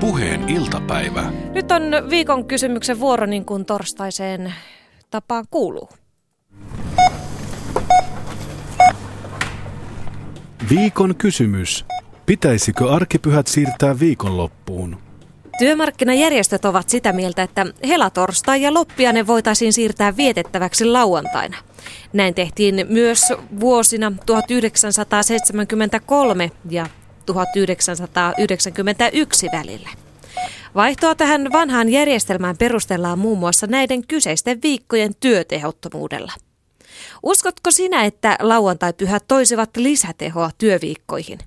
Puheen 0.00 0.48
iltapäivä. 0.48 1.32
Nyt 1.54 1.70
on 1.70 1.82
viikon 2.10 2.44
kysymyksen 2.44 3.00
vuoro 3.00 3.26
niin 3.26 3.44
kuin 3.44 3.64
torstaiseen 3.64 4.54
tapaan 5.10 5.44
kuuluu. 5.50 5.88
Viikon 10.70 11.16
kysymys. 11.16 11.84
Pitäisikö 12.26 12.92
arkipyhät 12.92 13.46
siirtää 13.46 14.00
viikonloppuun? 14.00 14.96
Työmarkkinajärjestöt 15.58 16.64
ovat 16.64 16.88
sitä 16.88 17.12
mieltä, 17.12 17.42
että 17.42 17.66
helatorstai 17.88 18.62
ja 18.62 18.74
loppiainen 18.74 19.26
voitaisiin 19.26 19.72
siirtää 19.72 20.16
vietettäväksi 20.16 20.84
lauantaina. 20.84 21.56
Näin 22.12 22.34
tehtiin 22.34 22.86
myös 22.88 23.32
vuosina 23.60 24.12
1973 24.26 26.50
ja 26.70 26.86
1991 27.26 29.48
välillä. 29.52 29.88
Vaihtoa 30.74 31.14
tähän 31.14 31.52
vanhaan 31.52 31.88
järjestelmään 31.88 32.56
perustellaan 32.56 33.18
muun 33.18 33.38
muassa 33.38 33.66
näiden 33.66 34.06
kyseisten 34.06 34.62
viikkojen 34.62 35.14
työtehottomuudella. 35.20 36.32
Uskotko 37.22 37.70
sinä, 37.70 38.04
että 38.04 38.36
lauantai-pyhät 38.40 39.24
toisivat 39.28 39.76
lisätehoa 39.76 40.50
työviikkoihin? 40.58 41.38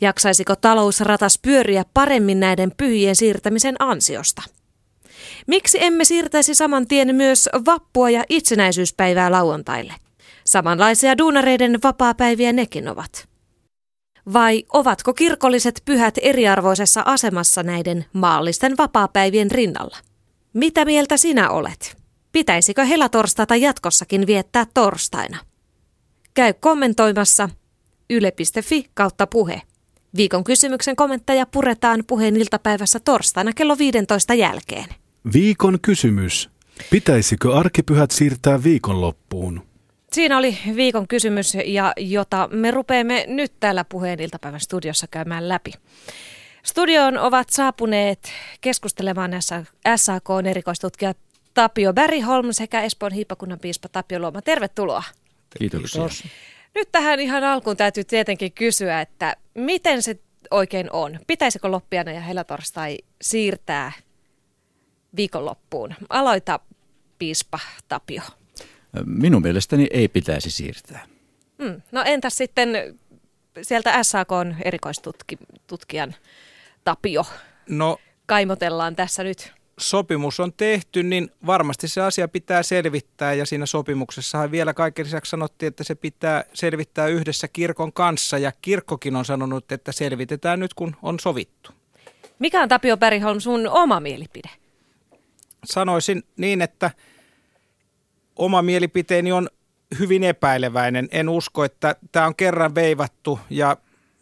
Jaksaisiko 0.00 0.56
talousratas 0.56 1.38
pyöriä 1.42 1.84
paremmin 1.94 2.40
näiden 2.40 2.72
pyhien 2.76 3.16
siirtämisen 3.16 3.76
ansiosta? 3.78 4.42
Miksi 5.46 5.84
emme 5.84 6.04
siirtäisi 6.04 6.54
saman 6.54 6.86
tien 6.86 7.14
myös 7.14 7.48
vappua 7.66 8.10
ja 8.10 8.24
itsenäisyyspäivää 8.28 9.32
lauantaille? 9.32 9.94
Samanlaisia 10.44 11.18
duunareiden 11.18 11.78
vapaapäiviä 11.84 12.52
nekin 12.52 12.88
ovat. 12.88 13.28
Vai 14.32 14.64
ovatko 14.72 15.14
kirkolliset 15.14 15.82
pyhät 15.84 16.14
eriarvoisessa 16.22 17.02
asemassa 17.04 17.62
näiden 17.62 18.04
maallisten 18.12 18.76
vapaapäivien 18.78 19.50
rinnalla? 19.50 19.96
Mitä 20.52 20.84
mieltä 20.84 21.16
sinä 21.16 21.50
olet? 21.50 21.96
Pitäisikö 22.32 22.84
helatorstaita 22.84 23.56
jatkossakin 23.56 24.26
viettää 24.26 24.66
torstaina? 24.74 25.38
Käy 26.34 26.52
kommentoimassa 26.60 27.48
yle.fi 28.10 28.86
kautta 28.94 29.26
puhe. 29.26 29.62
Viikon 30.16 30.44
kysymyksen 30.44 30.96
kommentteja 30.96 31.46
puretaan 31.46 32.04
puheen 32.06 32.36
iltapäivässä 32.36 33.00
torstaina 33.00 33.52
kello 33.52 33.78
15 33.78 34.34
jälkeen. 34.34 34.86
Viikon 35.32 35.78
kysymys. 35.82 36.50
Pitäisikö 36.90 37.54
arkipyhät 37.54 38.10
siirtää 38.10 38.62
viikonloppuun? 38.62 39.62
Siinä 40.12 40.38
oli 40.38 40.58
viikon 40.76 41.08
kysymys, 41.08 41.54
ja 41.64 41.92
jota 41.96 42.48
me 42.52 42.70
rupeamme 42.70 43.24
nyt 43.28 43.52
täällä 43.60 43.84
puheen 43.84 44.20
iltapäivän 44.20 44.60
studiossa 44.60 45.06
käymään 45.06 45.48
läpi. 45.48 45.72
Studioon 46.62 47.18
ovat 47.18 47.48
saapuneet 47.50 48.32
keskustelemaan 48.60 49.30
SAK 49.96 50.28
erikoistutkija 50.50 51.14
Tapio 51.54 51.92
Bergholm 51.92 52.46
sekä 52.50 52.82
Espoon 52.82 53.12
hiippakunnan 53.12 53.58
piispa 53.58 53.88
Tapio 53.88 54.18
Luoma. 54.18 54.42
Tervetuloa. 54.42 55.02
Kiitoksia. 55.58 56.00
Kiitos. 56.00 56.24
Nyt 56.74 56.92
tähän 56.92 57.20
ihan 57.20 57.44
alkuun 57.44 57.76
täytyy 57.76 58.04
tietenkin 58.04 58.52
kysyä, 58.52 59.00
että 59.00 59.36
miten 59.54 60.02
se 60.02 60.18
oikein 60.50 60.92
on? 60.92 61.18
Pitäisikö 61.26 61.70
loppiana 61.70 62.12
ja 62.12 62.20
helatorstai 62.20 62.98
siirtää 63.22 63.92
viikonloppuun? 65.16 65.94
Aloita 66.08 66.60
piispa 67.18 67.58
Tapio. 67.88 68.22
Minun 69.04 69.42
mielestäni 69.42 69.86
ei 69.90 70.08
pitäisi 70.08 70.50
siirtää. 70.50 71.06
Hmm. 71.62 71.82
No 71.92 72.02
entäs 72.06 72.36
sitten 72.36 72.98
sieltä 73.62 74.02
SAK 74.02 74.28
erikoistutkijan 74.64 76.14
Tapio? 76.84 77.24
No, 77.68 77.98
Kaimotellaan 78.26 78.96
tässä 78.96 79.24
nyt 79.24 79.52
sopimus 79.78 80.40
on 80.40 80.52
tehty, 80.52 81.02
niin 81.02 81.30
varmasti 81.46 81.88
se 81.88 82.00
asia 82.00 82.28
pitää 82.28 82.62
selvittää 82.62 83.34
ja 83.34 83.46
siinä 83.46 83.66
sopimuksessahan 83.66 84.50
vielä 84.50 84.74
kaiken 84.74 85.06
lisäksi 85.06 85.30
sanottiin, 85.30 85.68
että 85.68 85.84
se 85.84 85.94
pitää 85.94 86.44
selvittää 86.54 87.06
yhdessä 87.06 87.48
kirkon 87.48 87.92
kanssa 87.92 88.38
ja 88.38 88.52
kirkkokin 88.62 89.16
on 89.16 89.24
sanonut, 89.24 89.72
että 89.72 89.92
selvitetään 89.92 90.60
nyt 90.60 90.74
kun 90.74 90.96
on 91.02 91.20
sovittu. 91.20 91.70
Mikä 92.38 92.62
on 92.62 92.68
Tapio 92.68 92.96
Bergholm 92.96 93.40
sun 93.40 93.68
oma 93.68 94.00
mielipide? 94.00 94.50
Sanoisin 95.64 96.22
niin, 96.36 96.62
että 96.62 96.90
oma 98.36 98.62
mielipiteeni 98.62 99.32
on 99.32 99.48
hyvin 99.98 100.24
epäileväinen. 100.24 101.08
En 101.12 101.28
usko, 101.28 101.64
että 101.64 101.96
tämä 102.12 102.26
on 102.26 102.36
kerran 102.36 102.74
veivattu 102.74 103.40
ja 103.50 103.76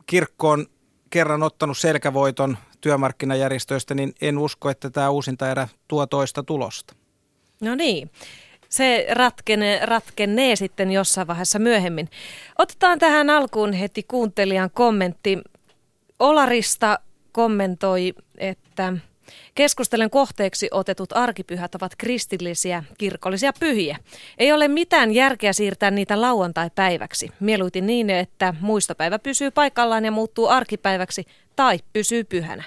kirkko 0.06 0.50
on 0.50 0.66
kerran 1.10 1.42
ottanut 1.42 1.78
selkävoiton 1.78 2.58
työmarkkinajärjestöistä, 2.80 3.94
niin 3.94 4.14
en 4.20 4.38
usko, 4.38 4.70
että 4.70 4.90
tämä 4.90 5.10
uusinta 5.10 5.50
erä 5.50 5.68
tuo 5.88 6.06
toista 6.06 6.42
tulosta. 6.42 6.94
No 7.60 7.74
niin. 7.74 8.10
Se 8.68 9.06
ratkene, 9.10 9.80
ratkenee 9.82 10.56
sitten 10.56 10.90
jossain 10.90 11.26
vaiheessa 11.26 11.58
myöhemmin. 11.58 12.08
Otetaan 12.58 12.98
tähän 12.98 13.30
alkuun 13.30 13.72
heti 13.72 14.02
kuuntelijan 14.02 14.70
kommentti. 14.70 15.38
Olarista 16.18 16.98
kommentoi, 17.32 18.14
että 18.38 18.92
Keskustelen 19.54 20.10
kohteeksi 20.10 20.68
otetut 20.70 21.12
arkipyhät 21.12 21.74
ovat 21.74 21.92
kristillisiä, 21.98 22.84
kirkollisia 22.98 23.52
pyhiä. 23.60 23.96
Ei 24.38 24.52
ole 24.52 24.68
mitään 24.68 25.12
järkeä 25.12 25.52
siirtää 25.52 25.90
niitä 25.90 26.20
lauantai-päiväksi. 26.20 27.30
Mieluiten 27.40 27.86
niin, 27.86 28.10
että 28.10 28.54
muistopäivä 28.60 29.18
pysyy 29.18 29.50
paikallaan 29.50 30.04
ja 30.04 30.10
muuttuu 30.10 30.48
arkipäiväksi 30.48 31.24
tai 31.56 31.78
pysyy 31.92 32.24
pyhänä. 32.24 32.64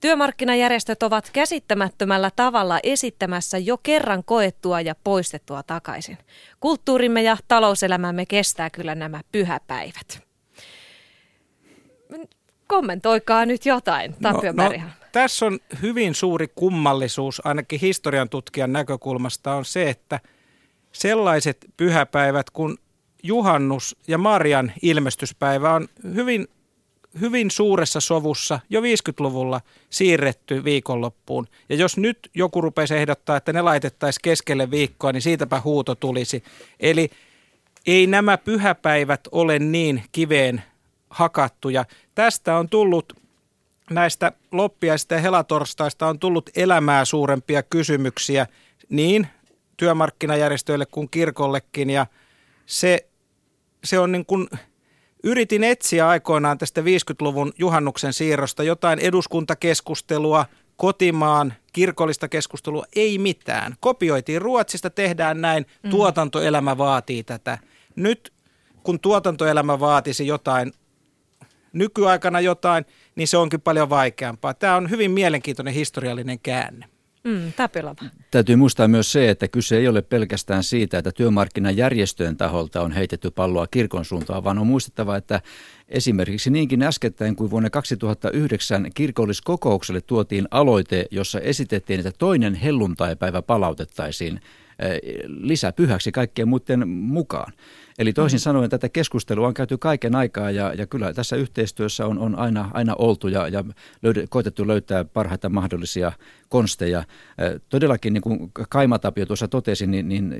Työmarkkinajärjestöt 0.00 1.02
ovat 1.02 1.30
käsittämättömällä 1.32 2.30
tavalla 2.36 2.80
esittämässä 2.82 3.58
jo 3.58 3.78
kerran 3.78 4.24
koettua 4.24 4.80
ja 4.80 4.94
poistettua 5.04 5.62
takaisin. 5.62 6.18
Kulttuurimme 6.60 7.22
ja 7.22 7.36
talouselämämme 7.48 8.26
kestää 8.26 8.70
kyllä 8.70 8.94
nämä 8.94 9.20
pyhäpäivät. 9.32 10.22
Kommentoikaa 12.66 13.46
nyt 13.46 13.66
jotain, 13.66 14.14
Tapio 14.22 14.52
no, 14.52 14.62
no, 14.62 14.72
tässä 15.14 15.46
on 15.46 15.58
hyvin 15.82 16.14
suuri 16.14 16.48
kummallisuus, 16.54 17.46
ainakin 17.46 17.80
historian 17.80 18.28
tutkijan 18.28 18.72
näkökulmasta, 18.72 19.54
on 19.54 19.64
se, 19.64 19.90
että 19.90 20.20
sellaiset 20.92 21.66
pyhäpäivät 21.76 22.50
kuin 22.50 22.78
juhannus 23.22 23.96
ja 24.08 24.18
Marian 24.18 24.72
ilmestyspäivä 24.82 25.74
on 25.74 25.88
hyvin, 26.14 26.48
hyvin 27.20 27.50
suuressa 27.50 28.00
sovussa 28.00 28.60
jo 28.70 28.80
50-luvulla 28.80 29.60
siirretty 29.90 30.64
viikonloppuun. 30.64 31.46
Ja 31.68 31.76
jos 31.76 31.96
nyt 31.96 32.30
joku 32.34 32.60
rupeisi 32.60 32.94
ehdottaa, 32.94 33.36
että 33.36 33.52
ne 33.52 33.62
laitettaisiin 33.62 34.22
keskelle 34.22 34.70
viikkoa, 34.70 35.12
niin 35.12 35.22
siitäpä 35.22 35.60
huuto 35.64 35.94
tulisi. 35.94 36.42
Eli 36.80 37.10
ei 37.86 38.06
nämä 38.06 38.38
pyhäpäivät 38.38 39.20
ole 39.32 39.58
niin 39.58 40.02
kiveen 40.12 40.62
hakattuja. 41.10 41.84
Tästä 42.14 42.56
on 42.56 42.68
tullut 42.68 43.23
näistä 43.90 44.32
loppiaista 44.52 45.14
ja 45.14 45.20
helatorstaista 45.20 46.06
on 46.06 46.18
tullut 46.18 46.50
elämää 46.56 47.04
suurempia 47.04 47.62
kysymyksiä 47.62 48.46
niin 48.88 49.26
työmarkkinajärjestöille 49.76 50.86
kuin 50.86 51.10
kirkollekin 51.10 51.90
ja 51.90 52.06
se, 52.66 53.06
se 53.84 53.98
on 53.98 54.12
niin 54.12 54.26
kuin, 54.26 54.48
yritin 55.24 55.64
etsiä 55.64 56.08
aikoinaan 56.08 56.58
tästä 56.58 56.80
50-luvun 56.80 57.52
juhannuksen 57.58 58.12
siirrosta 58.12 58.62
jotain 58.62 58.98
eduskuntakeskustelua, 58.98 60.46
kotimaan 60.76 61.54
kirkollista 61.72 62.28
keskustelua, 62.28 62.84
ei 62.96 63.18
mitään. 63.18 63.74
Kopioitiin 63.80 64.42
Ruotsista, 64.42 64.90
tehdään 64.90 65.40
näin, 65.40 65.66
mm. 65.82 65.90
tuotantoelämä 65.90 66.78
vaatii 66.78 67.24
tätä. 67.24 67.58
Nyt 67.96 68.32
kun 68.82 69.00
tuotantoelämä 69.00 69.80
vaatisi 69.80 70.26
jotain, 70.26 70.72
nykyaikana 71.72 72.40
jotain, 72.40 72.84
niin 73.16 73.28
se 73.28 73.36
onkin 73.36 73.60
paljon 73.60 73.90
vaikeampaa. 73.90 74.54
Tämä 74.54 74.76
on 74.76 74.90
hyvin 74.90 75.10
mielenkiintoinen 75.10 75.74
historiallinen 75.74 76.38
käänne. 76.38 76.86
Mm, 77.24 77.52
Täytyy 78.30 78.56
muistaa 78.56 78.88
myös 78.88 79.12
se, 79.12 79.30
että 79.30 79.48
kyse 79.48 79.76
ei 79.76 79.88
ole 79.88 80.02
pelkästään 80.02 80.62
siitä, 80.64 80.98
että 80.98 81.12
työmarkkinajärjestöjen 81.12 82.36
taholta 82.36 82.80
on 82.82 82.92
heitetty 82.92 83.30
palloa 83.30 83.66
kirkon 83.66 84.04
suuntaan, 84.04 84.44
vaan 84.44 84.58
on 84.58 84.66
muistettava, 84.66 85.16
että 85.16 85.40
esimerkiksi 85.88 86.50
niinkin 86.50 86.82
äskettäin 86.82 87.36
kuin 87.36 87.50
vuonna 87.50 87.70
2009 87.70 88.86
kirkolliskokoukselle 88.94 90.00
tuotiin 90.00 90.48
aloite, 90.50 91.06
jossa 91.10 91.40
esitettiin, 91.40 92.00
että 92.00 92.12
toinen 92.18 92.54
helluntaipäivä 92.54 93.42
palautettaisiin 93.42 94.40
eh, 94.78 95.00
lisäpyhäksi 95.26 96.12
kaikkien 96.12 96.48
muiden 96.48 96.88
mukaan. 96.88 97.52
Eli 97.98 98.12
toisin 98.12 98.38
mm. 98.38 98.42
sanoen 98.42 98.70
tätä 98.70 98.88
keskustelua 98.88 99.46
on 99.46 99.54
käyty 99.54 99.78
kaiken 99.78 100.14
aikaa 100.14 100.50
ja, 100.50 100.74
ja 100.74 100.86
kyllä 100.86 101.12
tässä 101.12 101.36
yhteistyössä 101.36 102.06
on, 102.06 102.18
on 102.18 102.34
aina, 102.34 102.70
aina 102.72 102.94
oltu 102.98 103.28
ja, 103.28 103.48
ja 103.48 103.64
löyd, 104.02 104.26
koitettu 104.30 104.66
löytää 104.66 105.04
parhaita 105.04 105.48
mahdollisia 105.48 106.12
konsteja. 106.48 107.04
Todellakin 107.68 108.12
niin 108.12 108.22
kuin 108.22 108.50
Kaimatapio 108.68 109.26
tuossa 109.26 109.48
totesi, 109.48 109.86
niin, 109.86 110.08
niin 110.08 110.36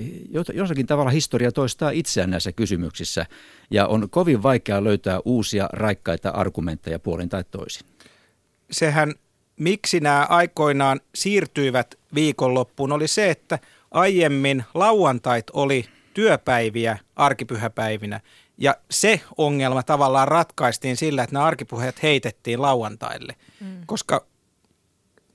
jossakin 0.54 0.86
tavalla 0.86 1.10
historia 1.10 1.52
toistaa 1.52 1.90
itseään 1.90 2.30
näissä 2.30 2.52
kysymyksissä 2.52 3.26
ja 3.70 3.86
on 3.86 4.10
kovin 4.10 4.42
vaikea 4.42 4.84
löytää 4.84 5.20
uusia 5.24 5.68
raikkaita 5.72 6.30
argumentteja 6.30 6.98
puolin 6.98 7.28
tai 7.28 7.44
toisin. 7.50 7.86
Sehän 8.70 9.14
miksi 9.60 10.00
nämä 10.00 10.26
aikoinaan 10.28 11.00
siirtyivät 11.14 11.94
viikonloppuun, 12.14 12.92
oli 12.92 13.08
se, 13.08 13.30
että 13.30 13.58
aiemmin 13.90 14.64
lauantait 14.74 15.50
oli 15.52 15.84
työpäiviä 16.14 16.98
arkipyhäpäivinä. 17.16 18.20
Ja 18.58 18.76
se 18.90 19.20
ongelma 19.38 19.82
tavallaan 19.82 20.28
ratkaistiin 20.28 20.96
sillä, 20.96 21.22
että 21.22 21.34
nämä 21.34 21.44
arkipuheet 21.44 22.02
heitettiin 22.02 22.62
lauantaille. 22.62 23.36
Mm. 23.60 23.80
Koska 23.86 24.26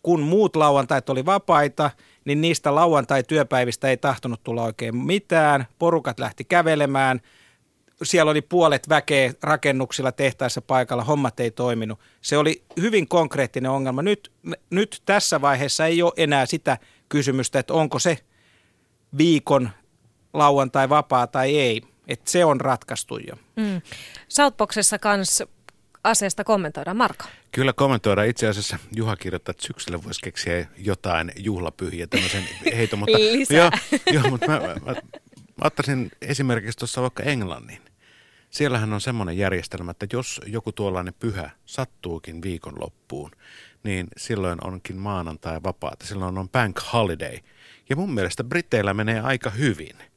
kun 0.04 0.22
muut 0.22 0.56
lauantait 0.56 1.10
oli 1.10 1.26
vapaita, 1.26 1.92
niin 2.26 2.42
niistä 2.42 2.76
lauantai-työpäivistä 2.76 3.90
ei 3.90 3.98
tahtonut 3.98 4.44
tulla 4.44 4.64
oikein 4.64 4.98
mitään. 4.98 5.66
Porukat 5.80 6.20
lähti 6.20 6.44
kävelemään. 6.44 7.22
Siellä 8.04 8.32
oli 8.32 8.42
puolet 8.42 8.90
väkeä 8.90 9.34
rakennuksilla 9.44 10.12
tehtaissa 10.12 10.62
paikalla, 10.62 11.04
hommat 11.04 11.40
ei 11.40 11.52
toiminut. 11.52 12.00
Se 12.22 12.38
oli 12.38 12.64
hyvin 12.82 13.08
konkreettinen 13.08 13.72
ongelma. 13.72 14.02
Nyt, 14.02 14.32
nyt 14.70 15.02
tässä 15.06 15.42
vaiheessa 15.42 15.86
ei 15.86 16.02
ole 16.02 16.14
enää 16.18 16.46
sitä 16.46 16.78
kysymystä, 17.10 17.60
että 17.60 17.74
onko 17.74 18.00
se 18.00 18.18
viikon 19.18 19.70
lauantai 20.34 20.90
vapaa 20.90 21.28
tai 21.28 21.58
ei. 21.58 21.81
Että 22.08 22.31
se 22.31 22.46
on 22.46 22.62
ratkaistu 22.62 23.18
jo. 23.18 23.36
Mm. 23.56 23.81
Southboxissa 24.28 25.00
kanssa 25.00 25.48
asiasta 26.04 26.44
kommentoidaan. 26.44 26.98
Marko. 26.98 27.26
Kyllä 27.52 27.74
kommentoidaan. 27.74 28.28
Itse 28.28 28.48
asiassa 28.48 28.78
Juha 28.96 29.16
kirjoittaa, 29.16 29.52
että 29.52 29.68
syksyllä 29.68 30.04
voisi 30.04 30.22
keksiä 30.24 30.68
jotain 30.78 31.31
juhlapyhiä, 31.38 32.08
tämmöisen 32.08 32.44
heiton. 32.78 33.00
Mutta, 33.00 33.18
Lisää. 33.18 33.58
Joo, 33.58 33.72
joo 34.12 34.30
mutta 34.30 34.48
mä, 34.48 34.60
mä, 34.60 34.76
mä, 34.86 34.92
mä 34.92 35.64
ottaisin 35.64 36.12
esimerkiksi 36.22 36.78
tuossa 36.78 37.02
vaikka 37.02 37.24
Englannin. 37.24 37.82
Siellähän 38.50 38.94
on 38.94 39.02
semmoinen 39.02 39.38
järjestelmä, 39.38 39.92
että 39.92 40.08
jos 40.14 40.42
joku 40.46 40.72
tuollainen 40.72 41.14
pyhä 41.20 41.50
sattuukin 41.66 42.42
viikonloppuun, 42.42 43.32
niin 43.84 44.08
silloin 44.18 44.66
onkin 44.66 44.98
maanantai 44.98 45.64
vapaata. 45.64 46.06
Silloin 46.06 46.38
on 46.38 46.50
bank 46.50 46.80
holiday. 46.94 47.38
Ja 47.90 47.96
mun 47.96 48.14
mielestä 48.14 48.44
Briteillä 48.44 48.94
menee 48.94 49.20
aika 49.20 49.50
hyvin– 49.50 49.96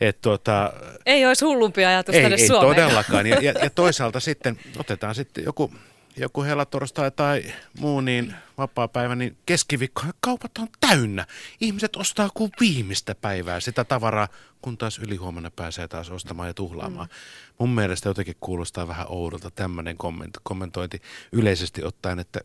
et 0.00 0.20
tuota, 0.20 0.72
ei 1.06 1.26
olisi 1.26 1.44
hullumpi 1.44 1.84
ajatus 1.84 2.14
ei, 2.14 2.22
tänne 2.22 2.36
ei 2.36 2.46
Suomeen. 2.46 2.76
todellakaan. 2.76 3.26
Ja, 3.26 3.38
ja, 3.40 3.52
ja 3.62 3.70
toisaalta 3.84 4.20
sitten 4.20 4.58
otetaan 4.78 5.14
sitten 5.14 5.44
joku, 5.44 5.74
joku 6.16 6.42
helatorstai 6.42 7.10
tai 7.10 7.44
muu 7.78 8.00
niin 8.00 8.34
vapaa-päivä, 8.58 9.14
niin 9.14 9.36
keskiviikko 9.46 10.02
kaupat 10.20 10.58
on 10.58 10.68
täynnä. 10.80 11.26
Ihmiset 11.60 11.96
ostaa 11.96 12.28
kuin 12.34 12.50
viimeistä 12.60 13.14
päivää 13.14 13.60
sitä 13.60 13.84
tavaraa, 13.84 14.28
kun 14.62 14.78
taas 14.78 14.98
ylihuomenna 14.98 15.50
pääsee 15.50 15.88
taas 15.88 16.10
ostamaan 16.10 16.48
ja 16.48 16.54
tuhlaamaan. 16.54 17.08
Mm. 17.08 17.14
Mun 17.58 17.74
mielestä 17.74 18.08
jotenkin 18.08 18.36
kuulostaa 18.40 18.88
vähän 18.88 19.06
oudolta 19.08 19.50
tämmöinen 19.50 19.96
kommentointi 20.42 21.02
yleisesti 21.32 21.84
ottaen, 21.84 22.18
että 22.18 22.40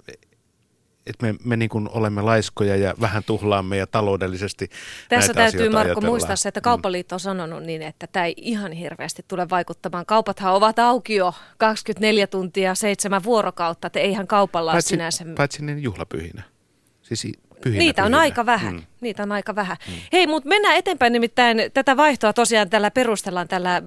että 1.07 1.25
me, 1.25 1.35
me 1.43 1.57
niin 1.57 1.69
kuin 1.69 1.89
olemme 1.91 2.21
laiskoja 2.21 2.75
ja 2.75 2.93
vähän 3.01 3.23
tuhlaamme 3.23 3.77
ja 3.77 3.87
taloudellisesti 3.87 4.69
Tässä 5.09 5.33
täytyy 5.33 5.69
Marko 5.69 5.87
ajatellaan. 5.87 6.11
muistaa 6.11 6.35
se, 6.35 6.49
että. 6.49 6.61
Kaupaliitto 6.61 7.15
on 7.15 7.19
sanonut 7.19 7.63
niin, 7.63 7.81
että 7.81 8.07
tämä 8.07 8.25
ei 8.25 8.33
ihan 8.37 8.71
hirveästi 8.71 9.25
tule 9.27 9.49
vaikuttamaan. 9.49 10.05
Kaupathan 10.05 10.53
ovat 10.53 10.79
auki 10.79 11.15
jo 11.15 11.33
24 11.57 12.27
tuntia, 12.27 12.75
seitsemän 12.75 13.23
vuorokautta, 13.23 13.87
että 13.87 13.99
eihän 13.99 14.27
kaupalla 14.27 14.71
paitsi, 14.71 14.89
sinänsä... 14.89 15.25
Paitsi 15.37 15.65
niin 15.65 15.83
juhlapyhinä. 15.83 16.43
Siis 17.01 17.27
pyhinä, 17.63 17.79
Niitä 17.79 18.01
pyhinä. 18.01 18.17
on 18.17 18.21
aika 18.21 18.45
vähän. 18.45 18.73
Mm. 18.75 18.81
Niitä 19.01 19.23
on 19.23 19.31
aika 19.31 19.55
vähän. 19.55 19.77
Mm. 19.87 19.93
Hei, 20.13 20.27
mutta 20.27 20.49
mennään 20.49 20.75
eteenpäin 20.75 21.13
nimittäin. 21.13 21.57
Tätä 21.73 21.97
vaihtoa 21.97 22.33
tosiaan 22.33 22.69
tällä 22.69 22.91
perustellaan 22.91 23.47
tällä 23.47 23.81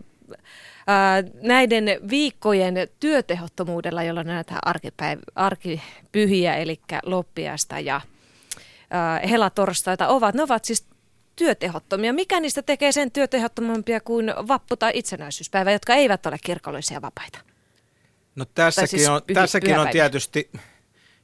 näiden 1.43 1.85
viikkojen 2.11 2.75
työtehottomuudella, 3.01 4.03
jolloin 4.03 4.27
näitä 4.27 4.55
arkipäiv- 4.67 5.33
arkipyhiä, 5.35 6.57
eli 6.57 6.81
loppiasta 7.03 7.81
ja 7.81 8.01
helatorstaita 9.31 10.09
ovat, 10.09 10.35
ne 10.35 10.43
ovat 10.43 10.65
siis 10.65 10.87
työtehottomia. 11.37 12.13
Mikä 12.13 12.41
niistä 12.41 12.63
tekee 12.63 12.93
sen 12.93 13.11
työtehottomampia 13.11 14.01
kuin 14.01 14.35
vappu- 14.49 14.77
tai 14.77 14.93
itsenäisyyspäivä, 14.95 15.73
jotka 15.73 15.95
eivät 15.95 16.27
ole 16.27 16.37
kirkollisia 16.45 17.03
vapaita? 17.03 17.39
No 18.35 18.45
tässäkin, 18.45 18.89
siis 18.89 19.09
on, 19.09 19.23
pyhi- 19.27 19.35
tässäkin 19.35 19.79
on 19.79 19.89
tietysti 19.89 20.51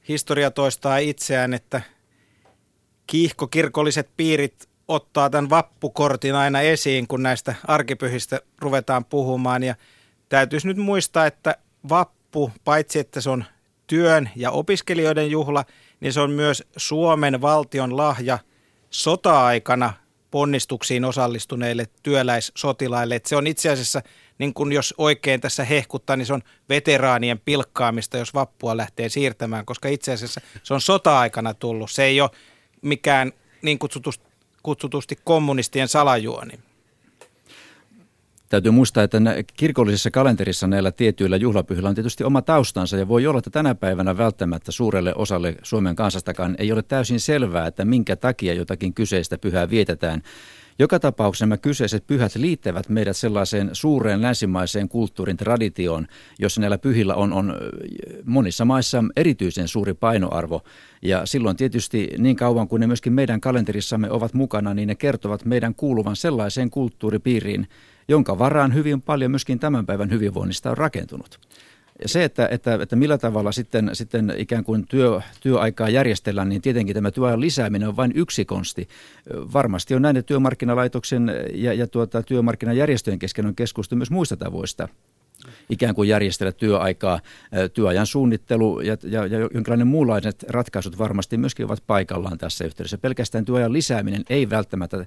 historia 0.07 0.51
toistaa 0.51 0.97
itseään, 0.97 1.53
että 1.53 1.81
kiihkokirkolliset 3.07 4.09
piirit 4.17 4.69
ottaa 4.91 5.29
tämän 5.29 5.49
vappukortin 5.49 6.35
aina 6.35 6.61
esiin, 6.61 7.07
kun 7.07 7.23
näistä 7.23 7.55
arkipyhistä 7.67 8.41
ruvetaan 8.61 9.05
puhumaan. 9.05 9.63
Ja 9.63 9.75
täytyisi 10.29 10.67
nyt 10.67 10.77
muistaa, 10.77 11.25
että 11.25 11.55
vappu, 11.89 12.51
paitsi 12.65 12.99
että 12.99 13.21
se 13.21 13.29
on 13.29 13.45
työn 13.87 14.29
ja 14.35 14.51
opiskelijoiden 14.51 15.31
juhla, 15.31 15.65
niin 15.99 16.13
se 16.13 16.21
on 16.21 16.31
myös 16.31 16.63
Suomen 16.77 17.41
valtion 17.41 17.97
lahja 17.97 18.39
sota-aikana 18.89 19.93
ponnistuksiin 20.31 21.05
osallistuneille 21.05 21.85
työläissotilaille. 22.03 23.15
Että 23.15 23.29
se 23.29 23.35
on 23.35 23.47
itse 23.47 23.69
asiassa, 23.69 24.01
niin 24.37 24.53
kun 24.53 24.71
jos 24.71 24.93
oikein 24.97 25.41
tässä 25.41 25.63
hehkuttaa, 25.63 26.15
niin 26.15 26.25
se 26.25 26.33
on 26.33 26.41
veteraanien 26.69 27.39
pilkkaamista, 27.39 28.17
jos 28.17 28.33
vappua 28.33 28.77
lähtee 28.77 29.09
siirtämään, 29.09 29.65
koska 29.65 29.89
itse 29.89 30.11
asiassa 30.11 30.41
se 30.63 30.73
on 30.73 30.81
sota-aikana 30.81 31.53
tullut. 31.53 31.91
Se 31.91 32.03
ei 32.03 32.21
ole 32.21 32.29
mikään 32.81 33.31
niin 33.61 33.79
kutsutusti 33.79 34.30
kutsutusti 34.63 35.17
kommunistien 35.23 35.87
salajuoni. 35.87 36.59
Täytyy 38.49 38.71
muistaa, 38.71 39.03
että 39.03 39.17
kirkollisessa 39.57 40.11
kalenterissa 40.11 40.67
näillä 40.67 40.91
tietyillä 40.91 41.37
juhlapyhillä 41.37 41.89
on 41.89 41.95
tietysti 41.95 42.23
oma 42.23 42.41
taustansa 42.41 42.97
ja 42.97 43.07
voi 43.07 43.27
olla, 43.27 43.37
että 43.37 43.49
tänä 43.49 43.75
päivänä 43.75 44.17
välttämättä 44.17 44.71
suurelle 44.71 45.15
osalle 45.15 45.55
Suomen 45.63 45.95
kansastakaan 45.95 46.55
ei 46.59 46.71
ole 46.71 46.81
täysin 46.81 47.19
selvää, 47.19 47.67
että 47.67 47.85
minkä 47.85 48.15
takia 48.15 48.53
jotakin 48.53 48.93
kyseistä 48.93 49.37
pyhää 49.37 49.69
vietetään. 49.69 50.21
Joka 50.81 50.99
tapauksessa 50.99 51.45
nämä 51.45 51.57
kyseiset 51.57 52.07
pyhät 52.07 52.35
liittävät 52.35 52.89
meidät 52.89 53.17
sellaiseen 53.17 53.69
suureen 53.73 54.21
länsimaiseen 54.21 54.89
kulttuurin 54.89 55.37
traditioon, 55.37 56.07
jossa 56.39 56.61
näillä 56.61 56.77
pyhillä 56.77 57.15
on, 57.15 57.33
on 57.33 57.55
monissa 58.25 58.65
maissa 58.65 59.03
erityisen 59.15 59.67
suuri 59.67 59.93
painoarvo. 59.93 60.61
Ja 61.01 61.25
silloin 61.25 61.57
tietysti 61.57 62.09
niin 62.17 62.35
kauan 62.35 62.67
kuin 62.67 62.79
ne 62.79 62.87
myöskin 62.87 63.13
meidän 63.13 63.41
kalenterissamme 63.41 64.11
ovat 64.11 64.33
mukana, 64.33 64.73
niin 64.73 64.87
ne 64.87 64.95
kertovat 64.95 65.45
meidän 65.45 65.75
kuuluvan 65.75 66.15
sellaiseen 66.15 66.69
kulttuuripiiriin, 66.69 67.67
jonka 68.07 68.39
varaan 68.39 68.73
hyvin 68.73 69.01
paljon 69.01 69.31
myöskin 69.31 69.59
tämän 69.59 69.85
päivän 69.85 70.11
hyvinvoinnista 70.11 70.71
on 70.71 70.77
rakentunut. 70.77 71.39
Ja 72.01 72.07
se, 72.07 72.23
että, 72.23 72.47
että, 72.51 72.73
että 72.81 72.95
millä 72.95 73.17
tavalla 73.17 73.51
sitten, 73.51 73.89
sitten 73.93 74.33
ikään 74.37 74.63
kuin 74.63 74.87
työ, 74.87 75.21
työaikaa 75.41 75.89
järjestellään, 75.89 76.49
niin 76.49 76.61
tietenkin 76.61 76.93
tämä 76.93 77.11
työajan 77.11 77.41
lisääminen 77.41 77.87
on 77.87 77.97
vain 77.97 78.11
yksi 78.15 78.45
konsti. 78.45 78.87
Varmasti 79.29 79.95
on 79.95 80.01
näiden 80.01 80.23
työmarkkinalaitoksen 80.23 81.31
ja, 81.53 81.73
ja 81.73 81.87
tuota, 81.87 82.23
työmarkkinajärjestöjen 82.23 83.19
kesken 83.19 83.45
on 83.45 83.55
keskustu 83.55 83.95
myös 83.95 84.11
muista 84.11 84.37
tavoista 84.37 84.87
ikään 85.69 85.95
kuin 85.95 86.09
järjestellä 86.09 86.51
työaikaa, 86.51 87.19
työajan 87.73 88.05
suunnittelu 88.05 88.79
ja, 88.79 88.97
ja, 89.03 89.25
ja 89.25 89.39
jonkinlainen 89.39 89.87
muunlaiset 89.87 90.45
ratkaisut 90.49 90.97
varmasti 90.97 91.37
myöskin 91.37 91.65
ovat 91.65 91.83
paikallaan 91.87 92.37
tässä 92.37 92.65
yhteydessä. 92.65 92.97
Pelkästään 92.97 93.45
työajan 93.45 93.73
lisääminen 93.73 94.23
ei 94.29 94.49
välttämättä 94.49 95.05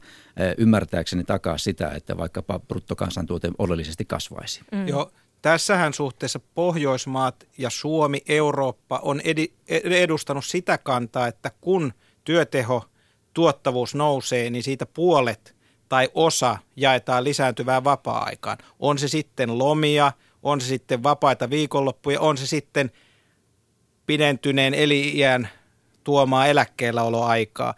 ymmärtääkseni 0.58 1.24
takaa 1.24 1.58
sitä, 1.58 1.88
että 1.88 2.16
vaikkapa 2.16 2.58
bruttokansantuote 2.58 3.50
oleellisesti 3.58 4.04
kasvaisi. 4.04 4.60
Mm. 4.72 4.88
Joo, 4.88 5.10
Tässähän 5.44 5.94
suhteessa 5.94 6.40
Pohjoismaat 6.54 7.46
ja 7.58 7.70
Suomi, 7.70 8.22
Eurooppa 8.28 8.98
on 9.02 9.20
edi, 9.24 9.46
edustanut 9.84 10.44
sitä 10.44 10.78
kantaa, 10.78 11.26
että 11.26 11.50
kun 11.60 11.92
työteho, 12.24 12.84
tuottavuus 13.34 13.94
nousee, 13.94 14.50
niin 14.50 14.62
siitä 14.62 14.86
puolet 14.86 15.56
tai 15.88 16.08
osa 16.14 16.58
jaetaan 16.76 17.24
lisääntyvään 17.24 17.84
vapaa-aikaan. 17.84 18.58
On 18.78 18.98
se 18.98 19.08
sitten 19.08 19.58
lomia, 19.58 20.12
on 20.42 20.60
se 20.60 20.66
sitten 20.66 21.02
vapaita 21.02 21.50
viikonloppuja, 21.50 22.20
on 22.20 22.38
se 22.38 22.46
sitten 22.46 22.90
pidentyneen 24.06 24.74
eli-iän 24.74 25.48
tuomaa 26.04 26.46
eläkkeelläoloaikaa. 26.46 27.74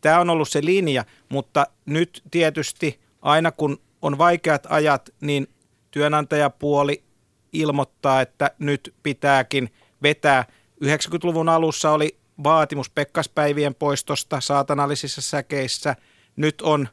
Tämä 0.00 0.20
on 0.20 0.30
ollut 0.30 0.48
se 0.48 0.64
linja, 0.64 1.04
mutta 1.28 1.66
nyt 1.86 2.22
tietysti 2.30 3.00
aina 3.22 3.52
kun 3.52 3.80
on 4.02 4.18
vaikeat 4.18 4.66
ajat, 4.70 5.10
niin 5.20 5.48
työnantajapuoli 5.90 7.07
ilmoittaa, 7.52 8.20
että 8.20 8.50
nyt 8.58 8.94
pitääkin 9.02 9.72
vetää. 10.02 10.44
90-luvun 10.84 11.48
alussa 11.48 11.90
oli 11.90 12.18
vaatimus 12.44 12.90
pekkaspäivien 12.90 13.74
poistosta 13.74 14.40
saatanallisissa 14.40 15.20
säkeissä. 15.20 15.96
Nyt 16.36 16.62
on 16.62 16.88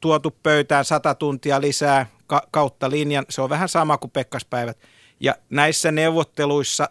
tuotu 0.00 0.36
pöytään 0.42 0.84
100 0.84 1.14
tuntia 1.14 1.60
lisää 1.60 2.06
ka- 2.26 2.48
kautta 2.50 2.90
linjan. 2.90 3.24
Se 3.28 3.42
on 3.42 3.50
vähän 3.50 3.68
sama 3.68 3.98
kuin 3.98 4.10
pekkaspäivät. 4.10 4.78
Ja 5.20 5.34
näissä 5.50 5.92
neuvotteluissa 5.92 6.88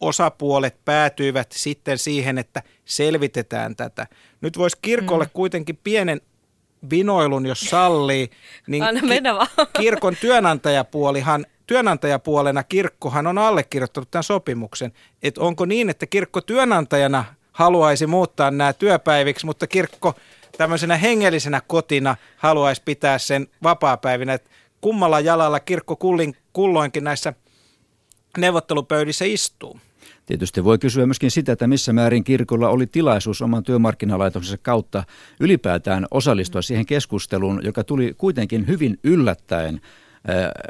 osapuolet 0.00 0.84
päätyivät 0.84 1.52
sitten 1.52 1.98
siihen, 1.98 2.38
että 2.38 2.62
selvitetään 2.84 3.76
tätä. 3.76 4.06
Nyt 4.40 4.58
voisi 4.58 4.78
kirkolle 4.82 5.24
mm. 5.24 5.30
kuitenkin 5.32 5.78
pienen 5.84 6.20
vinoilun, 6.90 7.46
jos 7.46 7.60
sallii, 7.60 8.30
niin 8.66 8.84
vaan. 9.34 9.48
kirkon 9.80 10.16
työnantajapuolihan 10.20 11.46
työnantajapuolena 11.68 12.62
kirkkohan 12.62 13.26
on 13.26 13.38
allekirjoittanut 13.38 14.10
tämän 14.10 14.24
sopimuksen. 14.24 14.92
Että 15.22 15.40
onko 15.40 15.66
niin, 15.66 15.90
että 15.90 16.06
kirkko 16.06 16.40
työnantajana 16.40 17.24
haluaisi 17.52 18.06
muuttaa 18.06 18.50
nämä 18.50 18.72
työpäiviksi, 18.72 19.46
mutta 19.46 19.66
kirkko 19.66 20.14
tämmöisenä 20.58 20.96
hengellisenä 20.96 21.62
kotina 21.66 22.16
haluaisi 22.36 22.82
pitää 22.84 23.18
sen 23.18 23.46
vapaapäivinä. 23.62 24.34
Et 24.34 24.50
kummalla 24.80 25.20
jalalla 25.20 25.60
kirkko 25.60 25.96
kullin, 25.96 26.36
kulloinkin 26.52 27.04
näissä 27.04 27.32
neuvottelupöydissä 28.38 29.24
istuu? 29.24 29.80
Tietysti 30.28 30.64
voi 30.64 30.78
kysyä 30.78 31.06
myöskin 31.06 31.30
sitä, 31.30 31.52
että 31.52 31.66
missä 31.66 31.92
määrin 31.92 32.24
kirkolla 32.24 32.68
oli 32.68 32.86
tilaisuus 32.86 33.42
oman 33.42 33.62
työmarkkinalaitoksensa 33.62 34.58
kautta 34.62 35.04
ylipäätään 35.40 36.06
osallistua 36.10 36.62
siihen 36.62 36.86
keskusteluun, 36.86 37.60
joka 37.64 37.84
tuli 37.84 38.14
kuitenkin 38.18 38.66
hyvin 38.66 38.98
yllättäen 39.04 39.80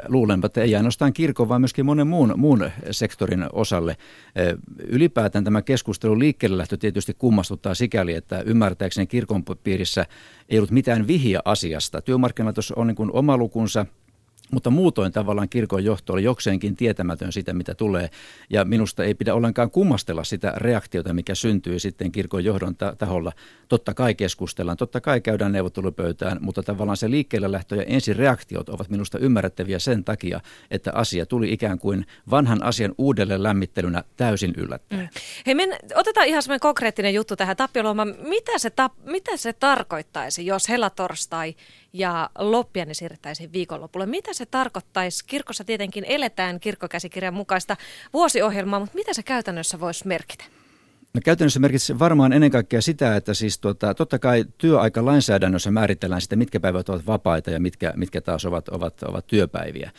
luulenpa, 0.07 0.45
että 0.45 0.61
ei 0.61 0.75
ainoastaan 0.75 1.13
kirkon, 1.13 1.49
vaan 1.49 1.61
myöskin 1.61 1.85
monen 1.85 2.07
muun, 2.07 2.33
muun 2.37 2.71
sektorin 2.91 3.45
osalle. 3.53 3.97
Ylipäätään 4.87 5.43
tämä 5.43 5.61
keskustelu 5.61 6.19
liikkeelle 6.19 6.57
lähtö 6.57 6.77
tietysti 6.77 7.13
kummastuttaa 7.13 7.73
sikäli, 7.73 8.13
että 8.13 8.41
ymmärtääkseni 8.41 9.07
kirkon 9.07 9.43
piirissä 9.63 10.05
ei 10.49 10.59
ollut 10.59 10.71
mitään 10.71 11.07
vihiä 11.07 11.39
asiasta. 11.45 12.01
Työmarkkinalaitos 12.01 12.71
on 12.71 12.87
niin 12.87 12.95
kuin 12.95 13.11
oma 13.13 13.37
lukunsa– 13.37 13.85
mutta 14.51 14.69
muutoin 14.69 15.11
tavallaan 15.11 15.49
kirkon 15.49 15.83
johto 15.83 16.13
oli 16.13 16.23
jokseenkin 16.23 16.75
tietämätön 16.75 17.31
sitä, 17.31 17.53
mitä 17.53 17.75
tulee. 17.75 18.09
Ja 18.49 18.65
minusta 18.65 19.03
ei 19.03 19.13
pidä 19.13 19.33
ollenkaan 19.33 19.71
kummastella 19.71 20.23
sitä 20.23 20.53
reaktiota, 20.57 21.13
mikä 21.13 21.35
syntyy 21.35 21.79
sitten 21.79 22.11
kirkon 22.11 22.43
johdon 22.43 22.75
taholla. 22.97 23.31
Totta 23.69 23.93
kai 23.93 24.15
keskustellaan, 24.15 24.77
totta 24.77 25.01
kai 25.01 25.21
käydään 25.21 25.51
neuvottelupöytään, 25.51 26.37
mutta 26.41 26.63
tavallaan 26.63 26.97
se 26.97 27.09
liikkeelle 27.09 27.51
lähtö 27.51 27.75
ja 27.75 27.83
ensireaktiot 27.83 28.69
ovat 28.69 28.89
minusta 28.89 29.19
ymmärrettäviä 29.19 29.79
sen 29.79 30.03
takia, 30.03 30.41
että 30.71 30.91
asia 30.93 31.25
tuli 31.25 31.53
ikään 31.53 31.79
kuin 31.79 32.05
vanhan 32.29 32.63
asian 32.63 32.95
uudelleen 32.97 33.43
lämmittelynä 33.43 34.03
täysin 34.17 34.53
yllättäen. 34.57 35.01
Mm. 35.01 35.09
Hei, 35.45 35.55
men, 35.55 35.69
otetaan 35.95 36.27
ihan 36.27 36.43
semmoinen 36.43 36.59
konkreettinen 36.59 37.13
juttu 37.13 37.35
tähän. 37.35 37.57
Tapio 37.57 37.83
Loma, 37.83 38.05
mitä 38.05 38.57
se, 38.57 38.69
ta, 38.69 38.89
mitä 39.03 39.37
se 39.37 39.53
tarkoittaisi, 39.53 40.45
jos 40.45 40.69
hellatorstai 40.69 41.55
ja 41.93 42.29
loppiainen 42.37 42.95
siirrettäisiin 42.95 43.53
viikonlopulle? 43.53 44.05
Mitä 44.05 44.33
se 44.33 44.45
tarkoittaisi? 44.45 45.25
Kirkossa 45.25 45.63
tietenkin 45.63 46.05
eletään 46.07 46.59
kirkkokäsikirjan 46.59 47.33
mukaista 47.33 47.77
vuosiohjelmaa, 48.13 48.79
mutta 48.79 48.95
mitä 48.95 49.13
se 49.13 49.23
käytännössä 49.23 49.79
voisi 49.79 50.07
merkitä? 50.07 50.43
No 51.13 51.21
käytännössä 51.23 51.59
merkitsee 51.59 51.99
varmaan 51.99 52.33
ennen 52.33 52.51
kaikkea 52.51 52.81
sitä, 52.81 53.15
että 53.15 53.33
siis 53.33 53.59
tuota, 53.59 53.93
totta 53.93 54.19
kai 54.19 54.45
työaikalainsäädännössä 54.57 55.71
määritellään 55.71 56.21
sitä, 56.21 56.35
mitkä 56.35 56.59
päivät 56.59 56.89
ovat 56.89 57.07
vapaita 57.07 57.51
ja 57.51 57.59
mitkä, 57.59 57.93
mitkä 57.95 58.21
taas 58.21 58.45
ovat, 58.45 58.69
ovat, 58.69 59.03
ovat 59.03 59.27
työpäiviä. 59.27 59.91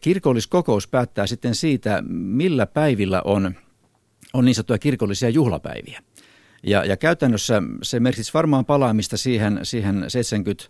Kirkolliskokous 0.00 0.88
päättää 0.88 1.26
sitten 1.26 1.54
siitä, 1.54 2.02
millä 2.08 2.66
päivillä 2.66 3.22
on, 3.24 3.54
on 4.32 4.44
niin 4.44 4.54
sanottuja 4.54 4.78
kirkollisia 4.78 5.28
juhlapäiviä. 5.28 6.02
Ja, 6.62 6.84
ja 6.84 6.96
käytännössä 6.96 7.62
se 7.82 8.00
merkitsisi 8.00 8.34
varmaan 8.34 8.64
palaamista 8.64 9.16
siihen, 9.16 9.60
siihen 9.62 10.04
70 10.08 10.64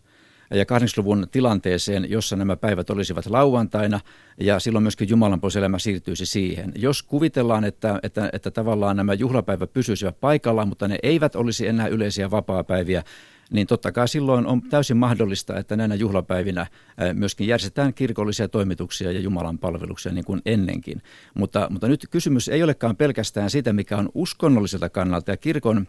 ja 0.50 0.64
80-luvun 0.64 1.26
tilanteeseen, 1.30 2.10
jossa 2.10 2.36
nämä 2.36 2.56
päivät 2.56 2.90
olisivat 2.90 3.26
lauantaina 3.26 4.00
ja 4.40 4.60
silloin 4.60 4.82
myöskin 4.82 5.08
Jumalan 5.08 5.40
elämä 5.58 5.78
siirtyisi 5.78 6.26
siihen. 6.26 6.72
Jos 6.76 7.02
kuvitellaan, 7.02 7.64
että, 7.64 8.00
että, 8.02 8.30
että 8.32 8.50
tavallaan 8.50 8.96
nämä 8.96 9.14
juhlapäivät 9.14 9.72
pysyisivät 9.72 10.20
paikallaan, 10.20 10.68
mutta 10.68 10.88
ne 10.88 10.98
eivät 11.02 11.36
olisi 11.36 11.66
enää 11.66 11.86
yleisiä 11.86 12.30
vapaapäiviä, 12.30 13.02
niin 13.50 13.66
totta 13.66 13.92
kai 13.92 14.08
silloin 14.08 14.46
on 14.46 14.62
täysin 14.62 14.96
mahdollista, 14.96 15.58
että 15.58 15.76
näinä 15.76 15.94
juhlapäivinä 15.94 16.66
myöskin 17.14 17.46
järjestetään 17.46 17.94
kirkollisia 17.94 18.48
toimituksia 18.48 19.12
ja 19.12 19.20
Jumalan 19.20 19.58
palveluksia 19.58 20.12
niin 20.12 20.24
kuin 20.24 20.42
ennenkin. 20.46 21.02
Mutta, 21.34 21.66
mutta 21.70 21.88
nyt 21.88 22.06
kysymys 22.10 22.48
ei 22.48 22.62
olekaan 22.62 22.96
pelkästään 22.96 23.50
siitä, 23.50 23.72
mikä 23.72 23.96
on 23.96 24.08
uskonnolliselta 24.14 24.88
kannalta 24.88 25.30
ja 25.30 25.36
kirkon 25.36 25.86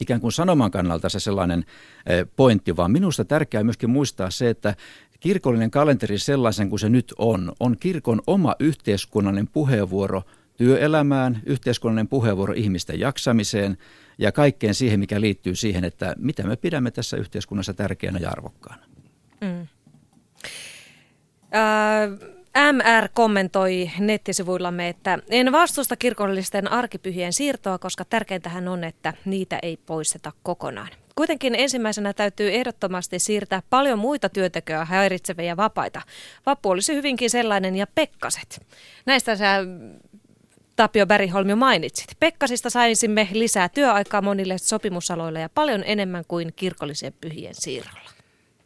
ikään 0.00 0.20
kuin 0.20 0.32
sanoman 0.32 0.70
kannalta 0.70 1.08
se 1.08 1.20
sellainen 1.20 1.64
pointti, 2.36 2.76
vaan 2.76 2.90
minusta 2.90 3.24
tärkeää 3.24 3.64
myöskin 3.64 3.90
muistaa 3.90 4.30
se, 4.30 4.50
että 4.50 4.74
kirkollinen 5.20 5.70
kalenteri 5.70 6.18
sellaisen 6.18 6.68
kuin 6.68 6.80
se 6.80 6.88
nyt 6.88 7.14
on, 7.18 7.52
on 7.60 7.76
kirkon 7.80 8.22
oma 8.26 8.54
yhteiskunnallinen 8.60 9.48
puheenvuoro 9.48 10.22
työelämään, 10.56 11.42
yhteiskunnallinen 11.46 12.08
puheenvuoro 12.08 12.54
ihmisten 12.56 13.00
jaksamiseen 13.00 13.78
ja 14.18 14.32
kaikkeen 14.32 14.74
siihen, 14.74 15.00
mikä 15.00 15.20
liittyy 15.20 15.54
siihen, 15.54 15.84
että 15.84 16.14
mitä 16.18 16.42
me 16.42 16.56
pidämme 16.56 16.90
tässä 16.90 17.16
yhteiskunnassa 17.16 17.74
tärkeänä 17.74 18.18
ja 18.18 18.30
arvokkaana. 18.30 18.82
Mm. 19.40 19.66
Äh 21.54 22.37
MR 22.72 23.08
kommentoi 23.14 23.90
nettisivuillamme, 23.98 24.88
että 24.88 25.18
en 25.30 25.52
vastusta 25.52 25.96
kirkollisten 25.96 26.72
arkipyhien 26.72 27.32
siirtoa, 27.32 27.78
koska 27.78 28.04
tärkeintähän 28.04 28.68
on, 28.68 28.84
että 28.84 29.14
niitä 29.24 29.58
ei 29.62 29.76
poisteta 29.76 30.32
kokonaan. 30.42 30.88
Kuitenkin 31.14 31.54
ensimmäisenä 31.54 32.12
täytyy 32.12 32.54
ehdottomasti 32.54 33.18
siirtää 33.18 33.62
paljon 33.70 33.98
muita 33.98 34.28
työntekoja 34.28 34.84
häiritseviä 34.84 35.56
vapaita. 35.56 36.02
Vappu 36.46 36.70
olisi 36.70 36.94
hyvinkin 36.94 37.30
sellainen 37.30 37.76
ja 37.76 37.86
pekkaset. 37.94 38.66
Näistä 39.06 39.36
sä 39.36 39.58
Tapio 40.76 41.06
Bäriholm 41.06 41.48
jo 41.48 41.56
mainitsit. 41.56 42.06
Pekkasista 42.20 42.70
saisimme 42.70 43.28
lisää 43.32 43.68
työaikaa 43.68 44.22
monille 44.22 44.58
sopimusaloille 44.58 45.40
ja 45.40 45.48
paljon 45.48 45.82
enemmän 45.86 46.24
kuin 46.28 46.52
kirkollisen 46.56 47.12
pyhien 47.20 47.54
siirrolla. 47.54 48.10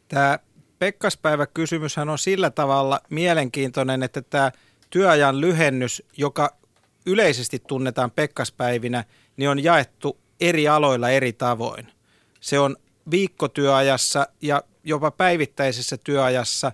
Tämä 0.07 0.39
Pekkaspäivä-kysymyshän 0.83 2.09
on 2.09 2.19
sillä 2.19 2.49
tavalla 2.49 3.01
mielenkiintoinen, 3.09 4.03
että 4.03 4.21
tämä 4.21 4.51
työajan 4.89 5.41
lyhennys, 5.41 6.03
joka 6.17 6.55
yleisesti 7.05 7.59
tunnetaan 7.67 8.11
pekkaspäivinä, 8.11 9.03
niin 9.37 9.49
on 9.49 9.63
jaettu 9.63 10.17
eri 10.41 10.67
aloilla 10.67 11.09
eri 11.09 11.33
tavoin. 11.33 11.87
Se 12.39 12.59
on 12.59 12.77
viikkotyöajassa 13.11 14.27
ja 14.41 14.63
jopa 14.83 15.11
päivittäisessä 15.11 15.97
työajassa 15.97 16.71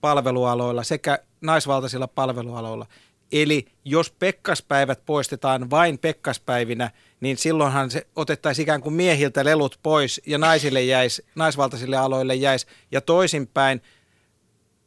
palvelualoilla 0.00 0.82
sekä 0.82 1.18
naisvaltaisilla 1.40 2.08
palvelualoilla. 2.08 2.86
Eli 3.32 3.66
jos 3.84 4.10
pekkaspäivät 4.10 5.00
poistetaan 5.06 5.70
vain 5.70 5.98
pekkaspäivinä, 5.98 6.90
niin 7.20 7.36
silloinhan 7.36 7.90
se 7.90 8.06
otettaisiin 8.16 8.62
ikään 8.62 8.80
kuin 8.80 8.94
miehiltä 8.94 9.44
lelut 9.44 9.78
pois 9.82 10.20
ja 10.26 10.38
naisille 10.38 10.82
jäisi, 10.82 11.26
naisvaltaisille 11.34 11.96
aloille 11.96 12.34
jäisi. 12.34 12.66
Ja 12.92 13.00
toisinpäin 13.00 13.82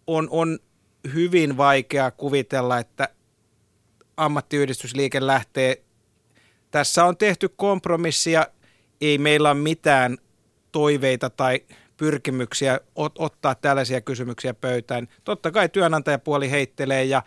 on, 0.08 0.28
on 0.32 0.60
hyvin 1.14 1.58
vaikea 1.58 2.12
kuvitella, 2.12 2.78
että 2.80 3.10
ammattiyhdistysliike 4.18 5.28
lähtee. 5.28 5.84
Tässä 6.72 7.06
on 7.06 7.18
tehty 7.18 7.50
kompromissia, 7.50 8.48
ei 9.02 9.18
meillä 9.18 9.50
ole 9.50 9.60
mitään 9.60 10.18
toiveita 10.72 11.30
tai 11.30 11.60
pyrkimyksiä 11.98 12.80
ot- 13.00 13.16
ottaa 13.18 13.56
tällaisia 13.56 14.02
kysymyksiä 14.02 14.54
pöytään. 14.54 15.08
Totta 15.24 15.52
kai 15.52 15.70
työnantajapuoli 15.70 16.52
heittelee 16.52 17.04
ja 17.04 17.24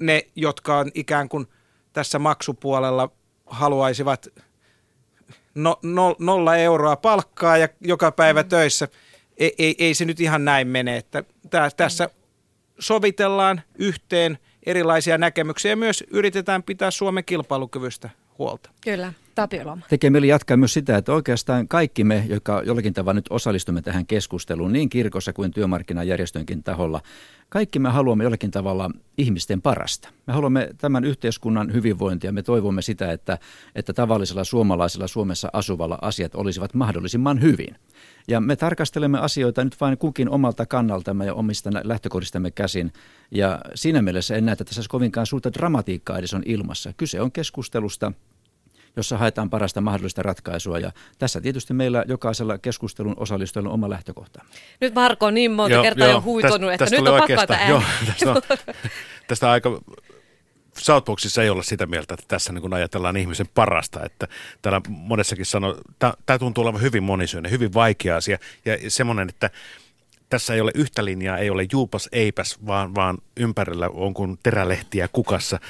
ne, 0.00 0.26
jotka 0.36 0.78
on 0.78 0.90
ikään 0.94 1.28
kuin 1.28 1.46
tässä 1.92 2.18
maksupuolella 2.18 3.10
haluaisivat 3.50 4.28
no, 5.54 5.78
no, 5.82 6.16
nolla 6.18 6.56
euroa 6.56 6.96
palkkaa 6.96 7.56
ja 7.56 7.68
joka 7.80 8.12
päivä 8.12 8.42
mm. 8.42 8.48
töissä. 8.48 8.88
Ei, 9.36 9.54
ei, 9.58 9.74
ei 9.78 9.94
se 9.94 10.04
nyt 10.04 10.20
ihan 10.20 10.44
näin 10.44 10.68
mene, 10.68 10.96
että 10.96 11.24
tää, 11.50 11.70
tässä 11.76 12.10
sovitellaan 12.78 13.62
yhteen 13.78 14.38
erilaisia 14.66 15.18
näkemyksiä 15.18 15.72
ja 15.72 15.76
myös 15.76 16.04
yritetään 16.10 16.62
pitää 16.62 16.90
Suomen 16.90 17.24
kilpailukyvystä 17.24 18.10
huolta. 18.38 18.70
Kyllä. 18.80 19.12
Tapioloma. 19.38 19.86
Tekee 19.88 20.10
mieli 20.10 20.28
jatkaa 20.28 20.56
myös 20.56 20.74
sitä, 20.74 20.96
että 20.96 21.12
oikeastaan 21.12 21.68
kaikki 21.68 22.04
me, 22.04 22.24
jotka 22.28 22.62
jollakin 22.66 22.94
tavalla 22.94 23.14
nyt 23.14 23.26
osallistumme 23.30 23.82
tähän 23.82 24.06
keskusteluun, 24.06 24.72
niin 24.72 24.88
kirkossa 24.88 25.32
kuin 25.32 25.50
työmarkkinajärjestönkin 25.50 26.62
taholla, 26.62 27.00
kaikki 27.48 27.78
me 27.78 27.88
haluamme 27.88 28.24
jollakin 28.24 28.50
tavalla 28.50 28.90
ihmisten 29.18 29.62
parasta. 29.62 30.08
Me 30.26 30.32
haluamme 30.32 30.68
tämän 30.78 31.04
yhteiskunnan 31.04 31.72
hyvinvointia. 31.72 32.32
Me 32.32 32.42
toivomme 32.42 32.82
sitä, 32.82 33.12
että, 33.12 33.38
että 33.74 33.92
tavallisella 33.92 34.44
suomalaisella 34.44 35.06
Suomessa 35.06 35.50
asuvalla 35.52 35.98
asiat 36.02 36.34
olisivat 36.34 36.74
mahdollisimman 36.74 37.40
hyvin. 37.40 37.76
Ja 38.28 38.40
me 38.40 38.56
tarkastelemme 38.56 39.18
asioita 39.18 39.64
nyt 39.64 39.80
vain 39.80 39.98
kukin 39.98 40.30
omalta 40.30 40.66
kannaltamme 40.66 41.26
ja 41.26 41.34
omista 41.34 41.70
lähtökohdistamme 41.84 42.50
käsin. 42.50 42.92
Ja 43.30 43.60
siinä 43.74 44.02
mielessä 44.02 44.36
en 44.36 44.44
näe, 44.44 44.52
että 44.52 44.64
tässä 44.64 44.82
kovinkaan 44.88 45.26
suurta 45.26 45.52
dramatiikkaa 45.52 46.18
edes 46.18 46.34
on 46.34 46.42
ilmassa. 46.46 46.92
Kyse 46.96 47.20
on 47.20 47.32
keskustelusta, 47.32 48.12
jossa 48.98 49.18
haetaan 49.18 49.50
parasta 49.50 49.80
mahdollista 49.80 50.22
ratkaisua. 50.22 50.78
Ja 50.78 50.92
tässä 51.18 51.40
tietysti 51.40 51.74
meillä 51.74 52.04
jokaisella 52.08 52.58
keskustelun 52.58 53.14
osallistujalla 53.16 53.68
on 53.68 53.74
oma 53.74 53.90
lähtökohta. 53.90 54.44
Nyt 54.80 54.94
Marko 54.94 55.26
on 55.26 55.34
niin 55.34 55.50
monta 55.50 55.74
joo, 55.74 55.82
kertaa 55.82 56.06
joo, 56.06 56.16
jo 56.16 56.22
huitonut, 56.22 56.70
tästä, 56.70 56.72
että 56.72 56.84
tästä 56.84 56.96
nyt 56.96 57.08
on 57.08 57.18
pakko 57.18 57.42
että 57.42 57.68
joo, 57.68 57.82
tästä, 58.06 58.30
on, 58.30 58.42
tästä 59.28 59.50
aika 59.50 59.80
Southboxissa 60.78 61.42
ei 61.42 61.50
olla 61.50 61.62
sitä 61.62 61.86
mieltä, 61.86 62.14
että 62.14 62.26
tässä 62.28 62.52
niin 62.52 62.62
kun 62.62 62.74
ajatellaan 62.74 63.16
ihmisen 63.16 63.48
parasta. 63.54 64.04
Että 64.04 64.28
täällä 64.62 64.80
monessakin 64.88 65.46
sanoo, 65.46 65.80
tämä 65.98 66.38
tuntuu 66.38 66.64
olevan 66.64 66.82
hyvin 66.82 67.02
monisyinen, 67.02 67.52
hyvin 67.52 67.74
vaikea 67.74 68.16
asia 68.16 68.38
ja 68.64 68.90
semmoinen, 68.90 69.28
että 69.28 69.50
tässä 70.28 70.54
ei 70.54 70.60
ole 70.60 70.72
yhtä 70.74 71.04
linjaa, 71.04 71.38
ei 71.38 71.50
ole 71.50 71.66
juupas 71.72 72.08
eipäs, 72.12 72.58
vaan, 72.66 72.94
vaan 72.94 73.18
ympärillä 73.36 73.88
on 73.88 74.14
kuin 74.14 74.38
terälehtiä 74.42 75.08
kukassa 75.08 75.60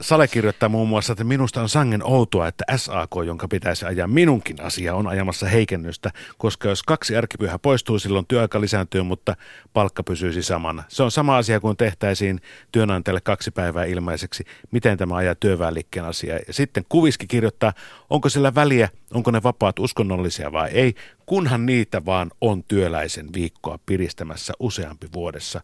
Sale 0.00 0.28
kirjoittaa 0.28 0.68
muun 0.68 0.88
muassa, 0.88 1.12
että 1.12 1.24
minusta 1.24 1.60
on 1.60 1.68
sangen 1.68 2.02
outoa, 2.04 2.48
että 2.48 2.64
SAK, 2.76 3.10
jonka 3.26 3.48
pitäisi 3.48 3.84
ajaa 3.84 4.06
minunkin 4.06 4.62
asia, 4.62 4.94
on 4.94 5.06
ajamassa 5.06 5.48
heikennystä, 5.48 6.10
koska 6.38 6.68
jos 6.68 6.82
kaksi 6.82 7.16
arkipyhää 7.16 7.58
poistuu, 7.58 7.98
silloin 7.98 8.26
työaika 8.26 8.60
lisääntyy, 8.60 9.02
mutta 9.02 9.36
palkka 9.72 10.02
pysyisi 10.02 10.42
samana. 10.42 10.82
Se 10.88 11.02
on 11.02 11.10
sama 11.10 11.36
asia 11.36 11.60
kuin 11.60 11.76
tehtäisiin 11.76 12.40
työnantajalle 12.72 13.20
kaksi 13.20 13.50
päivää 13.50 13.84
ilmaiseksi. 13.84 14.44
Miten 14.70 14.98
tämä 14.98 15.16
ajaa 15.16 15.34
työväenliikkeen 15.34 16.06
asiaa? 16.06 16.38
Ja 16.46 16.52
sitten 16.52 16.84
Kuviski 16.88 17.26
kirjoittaa, 17.26 17.72
onko 18.10 18.28
sillä 18.28 18.54
väliä, 18.54 18.88
onko 19.14 19.30
ne 19.30 19.42
vapaat 19.42 19.78
uskonnollisia 19.78 20.52
vai 20.52 20.70
ei, 20.70 20.94
kunhan 21.30 21.66
niitä 21.66 22.04
vaan 22.04 22.30
on 22.40 22.64
työläisen 22.64 23.26
viikkoa 23.34 23.78
piristämässä 23.86 24.52
useampi 24.58 25.08
vuodessa. 25.12 25.60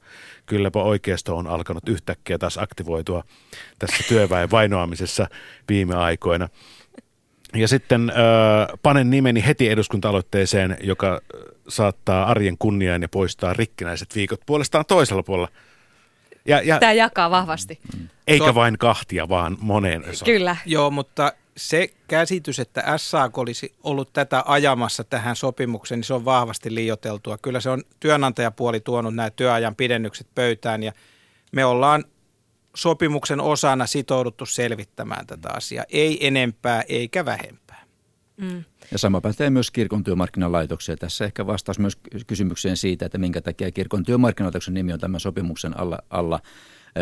Kylläpä 0.47 0.79
oikeisto 0.79 1.37
on 1.37 1.47
alkanut 1.47 1.89
yhtäkkiä 1.89 2.39
taas 2.39 2.59
aktivoitua 2.59 3.25
tässä 3.79 4.05
työväen 4.09 4.51
vainoamisessa 4.51 5.29
viime 5.69 5.95
aikoina. 5.95 6.49
Ja 7.55 7.69
sitten 7.69 8.11
äh, 8.11 8.79
panen 8.83 9.11
nimeni 9.11 9.47
heti 9.47 9.69
eduskunta-aloitteeseen, 9.69 10.77
joka 10.83 11.21
saattaa 11.69 12.27
arjen 12.27 12.59
kunniaan 12.59 13.03
ja 13.03 13.09
poistaa 13.09 13.53
rikkinäiset 13.53 14.15
viikot 14.15 14.41
puolestaan 14.47 14.85
toisella 14.89 15.23
puolella. 15.23 15.49
Ja, 16.45 16.61
ja, 16.61 16.79
Tämä 16.79 16.93
jakaa 16.93 17.31
vahvasti. 17.31 17.81
Eikä 18.27 18.55
vain 18.55 18.79
kahtia, 18.79 19.29
vaan 19.29 19.57
moneen 19.61 20.11
osaan. 20.11 20.27
Kyllä. 20.27 20.57
Joo, 20.67 20.91
mutta 20.91 21.33
se 21.57 21.89
käsitys, 22.09 22.59
että 22.59 22.99
SAK 22.99 23.39
olisi 23.39 23.75
ollut 23.83 24.13
tätä 24.13 24.43
ajamassa 24.47 25.05
tähän 25.05 25.37
sopimukseen, 25.37 25.99
niin 25.99 26.05
se 26.05 26.15
on 26.15 26.25
vahvasti 26.25 26.75
liioteltua. 26.75 27.39
Kyllä 27.39 27.61
se 27.61 27.71
on 27.71 27.83
työnantajapuoli 28.01 28.81
tuonut 28.81 29.15
nämä 29.15 29.31
työajan 29.31 29.77
pidennykset 29.77 30.27
pöytään 30.35 30.83
ja 30.83 30.93
me 31.53 31.65
ollaan 31.65 32.05
sopimuksen 32.77 33.41
osana 33.41 33.87
sitouduttu 33.87 34.47
selvittämään 34.47 35.27
tätä 35.27 35.49
asiaa. 35.49 35.85
Ei 35.89 36.27
enempää 36.27 36.83
eikä 36.89 37.25
vähempää. 37.25 37.85
Mm. 38.37 38.65
Ja 38.93 38.99
sama 38.99 39.21
pätee 39.21 39.51
myös 39.51 39.71
kirkon 39.71 40.05
työmarkkinalaitoksia. 40.05 40.97
Tässä 40.97 41.25
ehkä 41.25 41.47
vastaus 41.47 41.79
myös 41.79 41.97
kysymykseen 42.27 42.77
siitä, 42.77 43.07
että 43.07 43.19
minkä 43.19 43.41
takia 43.41 43.71
kirkon 43.71 44.05
työmarkkinalaitoksen 44.05 44.75
nimi 44.75 44.93
on 44.93 45.01
tämän 45.01 45.21
sopimuksen 45.21 45.81
alla, 45.81 45.99
alla 46.11 46.41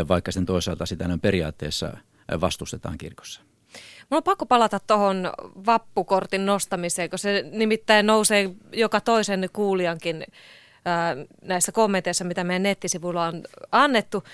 vaikka 0.08 0.32
sen 0.32 0.46
toisaalta 0.46 0.86
sitä 0.86 1.18
periaatteessa 1.22 1.96
vastustetaan 2.40 2.98
kirkossa. 2.98 3.40
Mulla 4.10 4.18
on 4.18 4.22
pakko 4.22 4.46
palata 4.46 4.80
tuohon 4.80 5.32
vappukortin 5.66 6.46
nostamiseen, 6.46 7.10
kun 7.10 7.18
se 7.18 7.44
nimittäin 7.50 8.06
nousee 8.06 8.50
joka 8.72 9.00
toisen 9.00 9.48
kuulijankin 9.52 10.24
ää, 10.84 11.16
näissä 11.42 11.72
kommenteissa, 11.72 12.24
mitä 12.24 12.44
meidän 12.44 12.62
nettisivuilla 12.62 13.26
on 13.26 13.42
annettu. 13.72 14.24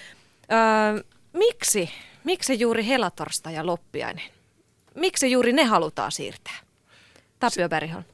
Ää, 0.48 0.94
miksi? 1.32 1.90
Miksi 2.24 2.60
juuri 2.60 2.86
helatorstai 2.86 3.54
ja 3.54 3.66
loppiainen? 3.66 4.24
Miksi 4.94 5.30
juuri 5.30 5.52
ne 5.52 5.64
halutaan 5.64 6.12
siirtää? 6.12 6.58
Tapio 7.38 7.68
Berihon. 7.68 8.04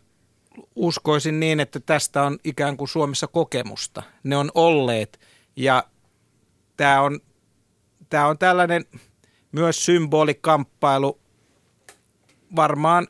Uskoisin 0.77 1.41
niin, 1.41 1.61
että 1.61 1.81
tästä 1.81 2.23
on 2.23 2.39
ikään 2.45 2.77
kuin 2.77 2.89
Suomessa 2.89 3.27
kokemusta. 3.27 4.03
Ne 4.23 4.37
on 4.37 4.51
olleet 4.55 5.21
ja 5.57 5.85
tämä 6.77 7.01
on, 7.01 7.21
tämä 8.11 8.27
on 8.27 8.39
tällainen 8.39 8.85
myös 9.57 9.85
symbolikamppailu 9.85 11.19
varmaan 12.57 13.07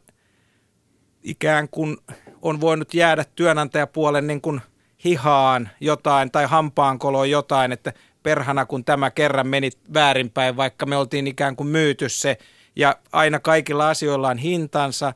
ikään 1.23 1.69
kuin 1.69 1.97
on 2.43 2.61
voinut 2.61 2.95
jäädä 2.95 3.25
työnantajapuolen 3.35 4.27
niin 4.27 4.41
kuin 4.41 4.61
hihaan 5.05 5.69
jotain 5.81 6.31
tai 6.31 6.45
hampaankoloon 6.47 7.31
jotain, 7.31 7.73
että 7.73 7.93
perhana 8.23 8.67
kun 8.67 8.85
tämä 8.85 9.11
kerran 9.11 9.47
meni 9.47 9.71
väärinpäin, 9.95 10.57
vaikka 10.57 10.87
me 10.87 10.97
oltiin 10.97 11.27
ikään 11.27 11.57
kuin 11.57 11.67
myyty 11.67 12.09
se 12.09 12.39
ja 12.77 12.97
aina 13.13 13.41
kaikilla 13.41 13.89
asioilla 13.89 14.29
on 14.29 14.39
hintansa 14.39 15.13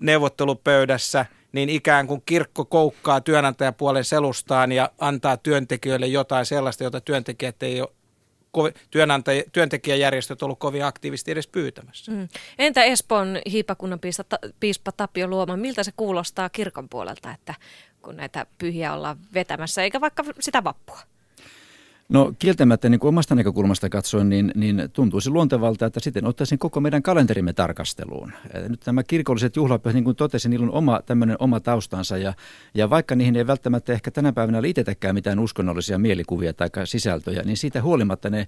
neuvottelupöydässä, 0.00 1.26
niin 1.52 1.68
ikään 1.68 2.06
kuin 2.06 2.22
kirkko 2.26 2.64
koukkaa 2.64 3.20
työnantajapuolen 3.20 4.04
selustaan 4.04 4.72
ja 4.72 4.90
antaa 4.98 5.36
työntekijöille 5.36 6.06
jotain 6.06 6.46
sellaista, 6.46 6.84
jota 6.84 7.00
työntekijät 7.00 7.62
ei 7.62 7.80
ole 7.80 7.90
työnantaj- 8.90 9.50
työntekijäjärjestöt 9.52 10.42
ollut 10.42 10.58
kovin 10.58 10.84
aktiivisesti 10.84 11.30
edes 11.30 11.46
pyytämässä. 11.46 12.12
Mm. 12.12 12.28
Entä 12.58 12.84
Espoon 12.84 13.38
hiipakunnan 13.50 14.00
piispa, 14.00 14.24
piispa 14.60 14.92
Tapio 14.92 15.28
Luoma, 15.28 15.56
miltä 15.56 15.82
se 15.82 15.92
kuulostaa 15.96 16.48
kirkon 16.48 16.88
puolelta, 16.88 17.32
että 17.32 17.54
kun 18.02 18.16
näitä 18.16 18.46
pyhiä 18.58 18.94
ollaan 18.94 19.16
vetämässä, 19.34 19.82
eikä 19.82 20.00
vaikka 20.00 20.24
sitä 20.40 20.64
vappua? 20.64 21.00
No 22.10 22.32
kieltämättä 22.38 22.88
niin 22.88 23.00
kuin 23.00 23.08
omasta 23.08 23.34
näkökulmasta 23.34 23.88
katsoen, 23.88 24.28
niin, 24.28 24.52
niin 24.54 24.82
tuntuisi 24.92 25.30
luontevalta, 25.30 25.86
että 25.86 26.00
sitten 26.00 26.26
ottaisin 26.26 26.58
koko 26.58 26.80
meidän 26.80 27.02
kalenterimme 27.02 27.52
tarkasteluun. 27.52 28.32
Nyt 28.68 28.80
nämä 28.86 29.02
kirkolliset 29.02 29.56
juhlapyhät, 29.56 29.94
niin 29.94 30.04
kuin 30.04 30.16
totesin, 30.16 30.50
niillä 30.50 30.66
on 30.66 30.72
oma, 30.72 31.00
tämmöinen 31.06 31.36
oma 31.38 31.60
taustansa 31.60 32.18
ja, 32.18 32.34
ja 32.74 32.90
vaikka 32.90 33.14
niihin 33.14 33.36
ei 33.36 33.46
välttämättä 33.46 33.92
ehkä 33.92 34.10
tänä 34.10 34.32
päivänä 34.32 34.62
liitetäkään 34.62 35.14
mitään 35.14 35.38
uskonnollisia 35.38 35.98
mielikuvia 35.98 36.52
tai 36.52 36.68
sisältöjä, 36.84 37.42
niin 37.42 37.56
siitä 37.56 37.82
huolimatta 37.82 38.30
ne 38.30 38.46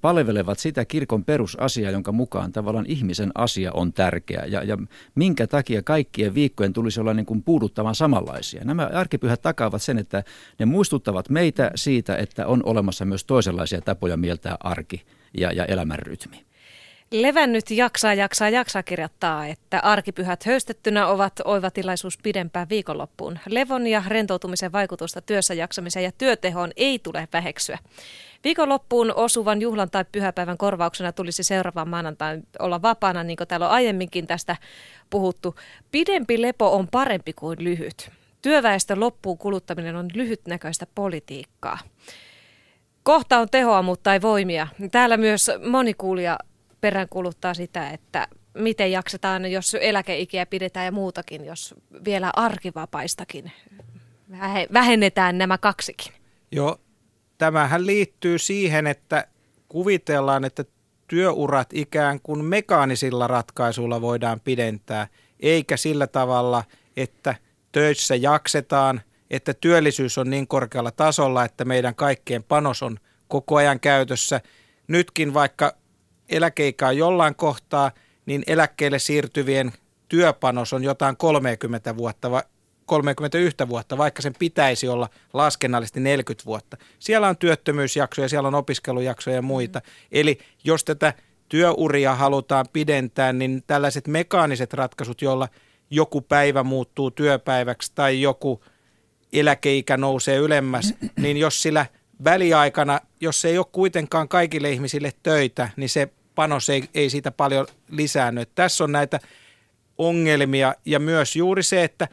palvelevat 0.00 0.58
sitä 0.58 0.84
kirkon 0.84 1.24
perusasiaa, 1.24 1.90
jonka 1.90 2.12
mukaan 2.12 2.52
tavallaan 2.52 2.86
ihmisen 2.86 3.30
asia 3.34 3.72
on 3.72 3.92
tärkeä 3.92 4.44
ja, 4.46 4.62
ja 4.62 4.78
minkä 5.14 5.46
takia 5.46 5.82
kaikkien 5.82 6.34
viikkojen 6.34 6.72
tulisi 6.72 7.00
olla 7.00 7.14
niin 7.14 7.26
kuin 7.26 7.42
puuduttavan 7.42 7.94
samanlaisia. 7.94 8.64
Nämä 8.64 8.90
arkipyhät 8.92 9.42
takaavat 9.42 9.82
sen, 9.82 9.98
että 9.98 10.24
ne 10.58 10.66
muistuttavat 10.66 11.28
meitä 11.28 11.70
siitä, 11.74 12.16
että 12.16 12.46
on 12.46 12.62
olemassa 12.64 13.01
olemassa 13.02 13.08
myös 13.08 13.24
toisenlaisia 13.24 13.80
tapoja 13.80 14.16
mieltää 14.16 14.56
arki 14.60 15.02
ja, 15.38 15.52
ja 15.52 15.64
elämän 15.64 15.98
rytmi. 15.98 16.44
Levännyt 17.10 17.70
jaksaa, 17.70 18.14
jaksaa, 18.14 18.48
jaksaa 18.48 18.82
kirjoittaa, 18.82 19.46
että 19.46 19.80
arkipyhät 19.80 20.44
höystettynä 20.44 21.06
ovat 21.06 21.32
oiva 21.44 21.70
tilaisuus 21.70 22.18
pidempään 22.18 22.68
viikonloppuun. 22.68 23.38
Levon 23.48 23.86
ja 23.86 24.02
rentoutumisen 24.06 24.72
vaikutusta 24.72 25.20
työssä 25.20 25.54
jaksamiseen 25.54 26.04
ja 26.04 26.12
työtehoon 26.12 26.70
ei 26.76 26.98
tule 26.98 27.28
väheksyä. 27.32 27.78
Viikonloppuun 28.44 29.12
osuvan 29.14 29.60
juhlan 29.60 29.90
tai 29.90 30.04
pyhäpäivän 30.12 30.58
korvauksena 30.58 31.12
tulisi 31.12 31.42
seuraavan 31.42 31.88
maanantain 31.88 32.42
olla 32.58 32.82
vapaana, 32.82 33.24
niin 33.24 33.36
kuin 33.36 33.48
täällä 33.48 33.66
on 33.66 33.74
aiemminkin 33.74 34.26
tästä 34.26 34.56
puhuttu. 35.10 35.54
Pidempi 35.90 36.42
lepo 36.42 36.76
on 36.76 36.88
parempi 36.88 37.32
kuin 37.32 37.58
lyhyt. 37.60 38.10
Työväestön 38.42 39.00
loppuun 39.00 39.38
kuluttaminen 39.38 39.96
on 39.96 40.08
lyhytnäköistä 40.14 40.86
politiikkaa. 40.94 41.78
Kohta 43.02 43.38
on 43.38 43.48
tehoa, 43.50 43.82
mutta 43.82 44.12
ei 44.12 44.22
voimia. 44.22 44.66
Täällä 44.92 45.16
myös 45.16 45.50
moni 45.68 45.94
kuulija 45.94 46.38
peräänkuluttaa 46.80 47.54
sitä, 47.54 47.90
että 47.90 48.28
miten 48.54 48.92
jaksetaan, 48.92 49.52
jos 49.52 49.76
eläkeikiä 49.80 50.46
pidetään 50.46 50.86
ja 50.86 50.92
muutakin, 50.92 51.44
jos 51.44 51.74
vielä 52.04 52.30
arkivapaistakin 52.36 53.52
vähennetään 54.72 55.38
nämä 55.38 55.58
kaksikin. 55.58 56.12
Joo, 56.52 56.80
tämähän 57.38 57.86
liittyy 57.86 58.38
siihen, 58.38 58.86
että 58.86 59.26
kuvitellaan, 59.68 60.44
että 60.44 60.64
työurat 61.06 61.68
ikään 61.72 62.20
kuin 62.22 62.44
mekaanisilla 62.44 63.26
ratkaisuilla 63.26 64.00
voidaan 64.00 64.40
pidentää, 64.40 65.06
eikä 65.40 65.76
sillä 65.76 66.06
tavalla, 66.06 66.64
että 66.96 67.34
töissä 67.72 68.14
jaksetaan– 68.14 69.00
että 69.32 69.54
työllisyys 69.54 70.18
on 70.18 70.30
niin 70.30 70.48
korkealla 70.48 70.90
tasolla, 70.90 71.44
että 71.44 71.64
meidän 71.64 71.94
kaikkien 71.94 72.42
panos 72.42 72.82
on 72.82 72.98
koko 73.28 73.56
ajan 73.56 73.80
käytössä. 73.80 74.40
Nytkin 74.88 75.34
vaikka 75.34 75.74
eläkeikä 76.28 76.88
on 76.88 76.96
jollain 76.96 77.34
kohtaa, 77.34 77.90
niin 78.26 78.42
eläkkeelle 78.46 78.98
siirtyvien 78.98 79.72
työpanos 80.08 80.72
on 80.72 80.84
jotain 80.84 81.16
30 81.16 81.96
vuotta, 81.96 82.44
31 82.86 83.56
vuotta, 83.68 83.98
vaikka 83.98 84.22
sen 84.22 84.34
pitäisi 84.38 84.88
olla 84.88 85.08
laskennallisesti 85.32 86.00
40 86.00 86.44
vuotta. 86.46 86.76
Siellä 86.98 87.28
on 87.28 87.36
työttömyysjaksoja, 87.36 88.28
siellä 88.28 88.46
on 88.46 88.54
opiskelujaksoja 88.54 89.36
ja 89.36 89.42
muita. 89.42 89.78
Mm. 89.78 89.84
Eli 90.12 90.38
jos 90.64 90.84
tätä 90.84 91.14
työuria 91.48 92.14
halutaan 92.14 92.66
pidentää, 92.72 93.32
niin 93.32 93.62
tällaiset 93.66 94.08
mekaaniset 94.08 94.72
ratkaisut, 94.74 95.22
joilla 95.22 95.48
joku 95.90 96.20
päivä 96.20 96.62
muuttuu 96.62 97.10
työpäiväksi 97.10 97.92
tai 97.94 98.22
joku 98.22 98.62
eläkeikä 99.32 99.96
nousee 99.96 100.36
ylemmäs, 100.36 100.94
niin 101.16 101.36
jos 101.36 101.62
sillä 101.62 101.86
väliaikana, 102.24 103.00
jos 103.20 103.44
ei 103.44 103.58
ole 103.58 103.66
kuitenkaan 103.72 104.28
kaikille 104.28 104.70
ihmisille 104.70 105.12
töitä, 105.22 105.68
niin 105.76 105.88
se 105.88 106.08
panos 106.34 106.70
ei, 106.70 106.84
ei 106.94 107.10
siitä 107.10 107.30
paljon 107.30 107.66
lisäänny. 107.88 108.46
Tässä 108.54 108.84
on 108.84 108.92
näitä 108.92 109.20
ongelmia 109.98 110.74
ja 110.84 110.98
myös 110.98 111.36
juuri 111.36 111.62
se, 111.62 111.84
että 111.84 112.08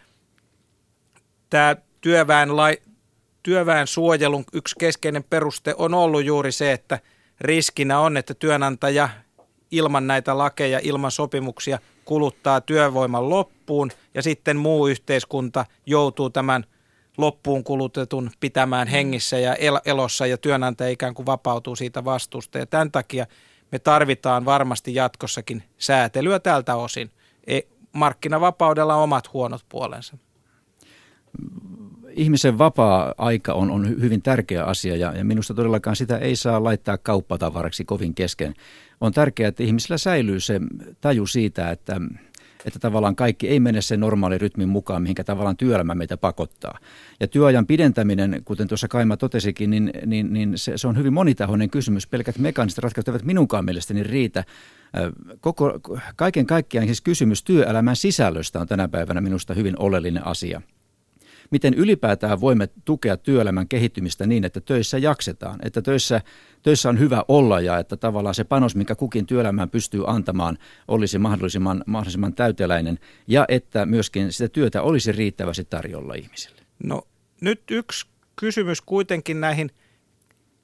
tämä 1.49 1.75
työväen, 2.01 2.55
lai, 2.55 2.77
työväen 3.43 3.87
suojelun 3.87 4.45
yksi 4.53 4.75
keskeinen 4.79 5.23
peruste 5.23 5.75
on 5.77 5.93
ollut 5.93 6.25
juuri 6.25 6.51
se, 6.51 6.71
että 6.71 6.99
riskinä 7.41 7.99
on, 7.99 8.17
että 8.17 8.33
työnantaja 8.33 9.09
ilman 9.71 10.07
näitä 10.07 10.37
lakeja, 10.37 10.79
ilman 10.83 11.11
sopimuksia 11.11 11.79
kuluttaa 12.05 12.61
työvoiman 12.61 13.29
loppuun 13.29 13.91
ja 14.13 14.21
sitten 14.21 14.57
muu 14.57 14.87
yhteiskunta 14.87 15.65
joutuu 15.85 16.29
tämän– 16.29 16.63
loppuun 17.21 17.63
kulutetun 17.63 18.31
pitämään 18.39 18.87
mm. 18.87 18.91
hengissä 18.91 19.39
ja 19.39 19.55
el- 19.55 19.79
elossa 19.85 20.25
ja 20.25 20.37
työnantaja 20.37 20.89
ikään 20.89 21.13
kuin 21.13 21.25
vapautuu 21.25 21.75
siitä 21.75 22.05
vastuusta. 22.05 22.57
Ja 22.57 22.65
tämän 22.65 22.91
takia 22.91 23.25
me 23.71 23.79
tarvitaan 23.79 24.45
varmasti 24.45 24.95
jatkossakin 24.95 25.63
säätelyä 25.77 26.39
tältä 26.39 26.75
osin. 26.75 27.11
E, 27.47 27.59
markkinavapaudella 27.93 28.95
on 28.95 29.03
omat 29.03 29.33
huonot 29.33 29.61
puolensa. 29.69 30.17
Ihmisen 32.09 32.57
vapaa-aika 32.57 33.53
on, 33.53 33.71
on 33.71 33.89
hyvin 33.89 34.21
tärkeä 34.21 34.63
asia 34.63 34.95
ja, 34.95 35.13
ja 35.17 35.25
minusta 35.25 35.53
todellakaan 35.53 35.95
sitä 35.95 36.17
ei 36.17 36.35
saa 36.35 36.63
laittaa 36.63 36.97
kauppatavaraksi 36.97 37.85
kovin 37.85 38.15
kesken. 38.15 38.53
On 39.01 39.13
tärkeää, 39.13 39.47
että 39.47 39.63
ihmisillä 39.63 39.97
säilyy 39.97 40.39
se 40.39 40.59
taju 41.01 41.27
siitä, 41.27 41.71
että 41.71 42.01
että 42.65 42.79
tavallaan 42.79 43.15
kaikki 43.15 43.47
ei 43.47 43.59
mene 43.59 43.81
sen 43.81 43.99
normaali 43.99 44.37
rytmin 44.37 44.69
mukaan, 44.69 45.01
mihinkä 45.01 45.23
tavallaan 45.23 45.57
työelämä 45.57 45.95
meitä 45.95 46.17
pakottaa. 46.17 46.79
Ja 47.19 47.27
työajan 47.27 47.67
pidentäminen, 47.67 48.41
kuten 48.45 48.67
tuossa 48.67 48.87
Kaima 48.87 49.17
totesikin, 49.17 49.69
niin, 49.69 49.91
niin, 50.05 50.33
niin 50.33 50.57
se, 50.57 50.77
se 50.77 50.87
on 50.87 50.97
hyvin 50.97 51.13
monitahoinen 51.13 51.69
kysymys. 51.69 52.07
Pelkät 52.07 52.37
mekaaniset 52.37 52.77
ratkaisut 52.77 53.07
eivät 53.07 53.23
minunkaan 53.23 53.65
mielestäni 53.65 54.03
riitä. 54.03 54.43
Koko, 55.39 55.79
kaiken 56.15 56.45
kaikkiaan 56.45 56.87
siis 56.87 57.01
kysymys 57.01 57.43
työelämän 57.43 57.95
sisällöstä 57.95 58.59
on 58.59 58.67
tänä 58.67 58.87
päivänä 58.87 59.21
minusta 59.21 59.53
hyvin 59.53 59.75
oleellinen 59.79 60.27
asia 60.27 60.61
miten 61.51 61.73
ylipäätään 61.73 62.41
voimme 62.41 62.69
tukea 62.85 63.17
työelämän 63.17 63.67
kehittymistä 63.67 64.27
niin, 64.27 64.43
että 64.43 64.61
töissä 64.61 64.97
jaksetaan, 64.97 65.59
että 65.63 65.81
töissä, 65.81 66.21
töissä 66.63 66.89
on 66.89 66.99
hyvä 66.99 67.23
olla 67.27 67.61
ja 67.61 67.77
että 67.77 67.97
tavallaan 67.97 68.35
se 68.35 68.43
panos, 68.43 68.75
mikä 68.75 68.95
kukin 68.95 69.25
työelämään 69.25 69.69
pystyy 69.69 70.03
antamaan, 70.07 70.57
olisi 70.87 71.19
mahdollisimman, 71.19 71.83
mahdollisimman 71.85 72.33
täyteläinen 72.33 72.99
ja 73.27 73.45
että 73.47 73.85
myöskin 73.85 74.31
sitä 74.31 74.49
työtä 74.49 74.81
olisi 74.81 75.11
riittävästi 75.11 75.65
tarjolla 75.65 76.13
ihmisille. 76.13 76.61
No 76.83 77.01
nyt 77.41 77.61
yksi 77.71 78.07
kysymys 78.35 78.81
kuitenkin 78.81 79.41
näihin 79.41 79.71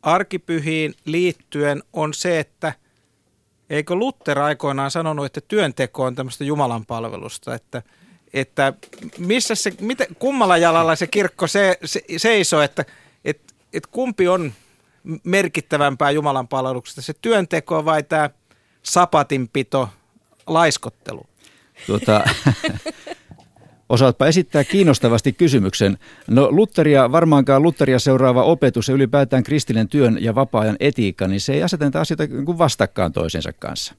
arkipyhiin 0.02 0.94
liittyen 1.06 1.84
on 1.94 2.14
se, 2.14 2.40
että 2.40 2.74
eikö 3.70 3.96
Luther 3.96 4.40
aikoinaan 4.40 4.92
sanonut, 4.92 5.26
että 5.26 5.42
työnteko 5.42 6.04
on 6.04 6.16
tämmöistä 6.16 6.44
Jumalan 6.44 6.86
palvelusta, 6.86 7.56
että– 7.56 7.84
että 8.36 8.74
missä 9.18 9.56
se, 9.56 9.74
miten, 9.82 10.08
kummalla 10.20 10.58
jalalla 10.58 10.96
se 10.96 11.08
kirkko 11.08 11.48
se, 11.48 11.78
se, 11.86 12.02
seisoo, 12.18 12.62
että 12.62 12.86
et, 13.26 13.42
et 13.74 13.88
kumpi 13.88 14.28
on 14.28 14.54
merkittävämpää 15.24 16.12
Jumalan 16.12 16.48
palveluksesta, 16.48 17.02
se 17.02 17.14
työnteko 17.22 17.86
vai 17.86 18.04
tämä 18.04 18.30
sapatinpito, 18.84 19.90
laiskottelu? 20.48 21.26
Tuota, 21.88 22.24
osaatpa 23.90 24.28
esittää 24.28 24.64
kiinnostavasti 24.64 25.34
kysymyksen. 25.34 25.98
No 26.28 26.48
Lutteria, 26.52 27.12
varmaankaan 27.12 27.62
Lutteria 27.62 28.00
seuraava 28.00 28.44
opetus 28.44 28.88
ja 28.88 28.96
ylipäätään 28.96 29.44
kristillinen 29.44 29.90
työn 29.90 30.24
ja 30.24 30.36
vapaa-ajan 30.36 30.78
etiikka, 30.80 31.28
niin 31.28 31.42
se 31.42 31.54
ei 31.54 31.64
aseteta 31.64 32.02
asioita 32.02 32.26
niin 32.26 32.58
vastakkaan 32.58 33.12
toisensa 33.12 33.54
kanssa 33.54 33.96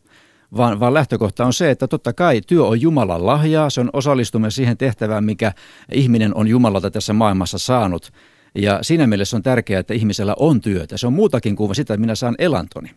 vaan, 0.56 0.80
vaan 0.80 0.94
lähtökohta 0.94 1.46
on 1.46 1.52
se, 1.52 1.70
että 1.70 1.88
totta 1.88 2.12
kai 2.12 2.40
työ 2.40 2.64
on 2.64 2.80
Jumalan 2.80 3.26
lahjaa, 3.26 3.70
se 3.70 3.80
on 3.80 3.90
osallistuminen 3.92 4.50
siihen 4.50 4.76
tehtävään, 4.76 5.24
mikä 5.24 5.52
ihminen 5.92 6.34
on 6.34 6.48
Jumalalta 6.48 6.90
tässä 6.90 7.12
maailmassa 7.12 7.58
saanut. 7.58 8.12
Ja 8.54 8.78
siinä 8.82 9.06
mielessä 9.06 9.36
on 9.36 9.42
tärkeää, 9.42 9.80
että 9.80 9.94
ihmisellä 9.94 10.34
on 10.38 10.60
työtä. 10.60 10.96
Se 10.96 11.06
on 11.06 11.12
muutakin 11.12 11.56
kuin 11.56 11.74
sitä, 11.74 11.94
että 11.94 12.00
minä 12.00 12.14
saan 12.14 12.34
elantoni. 12.38 12.90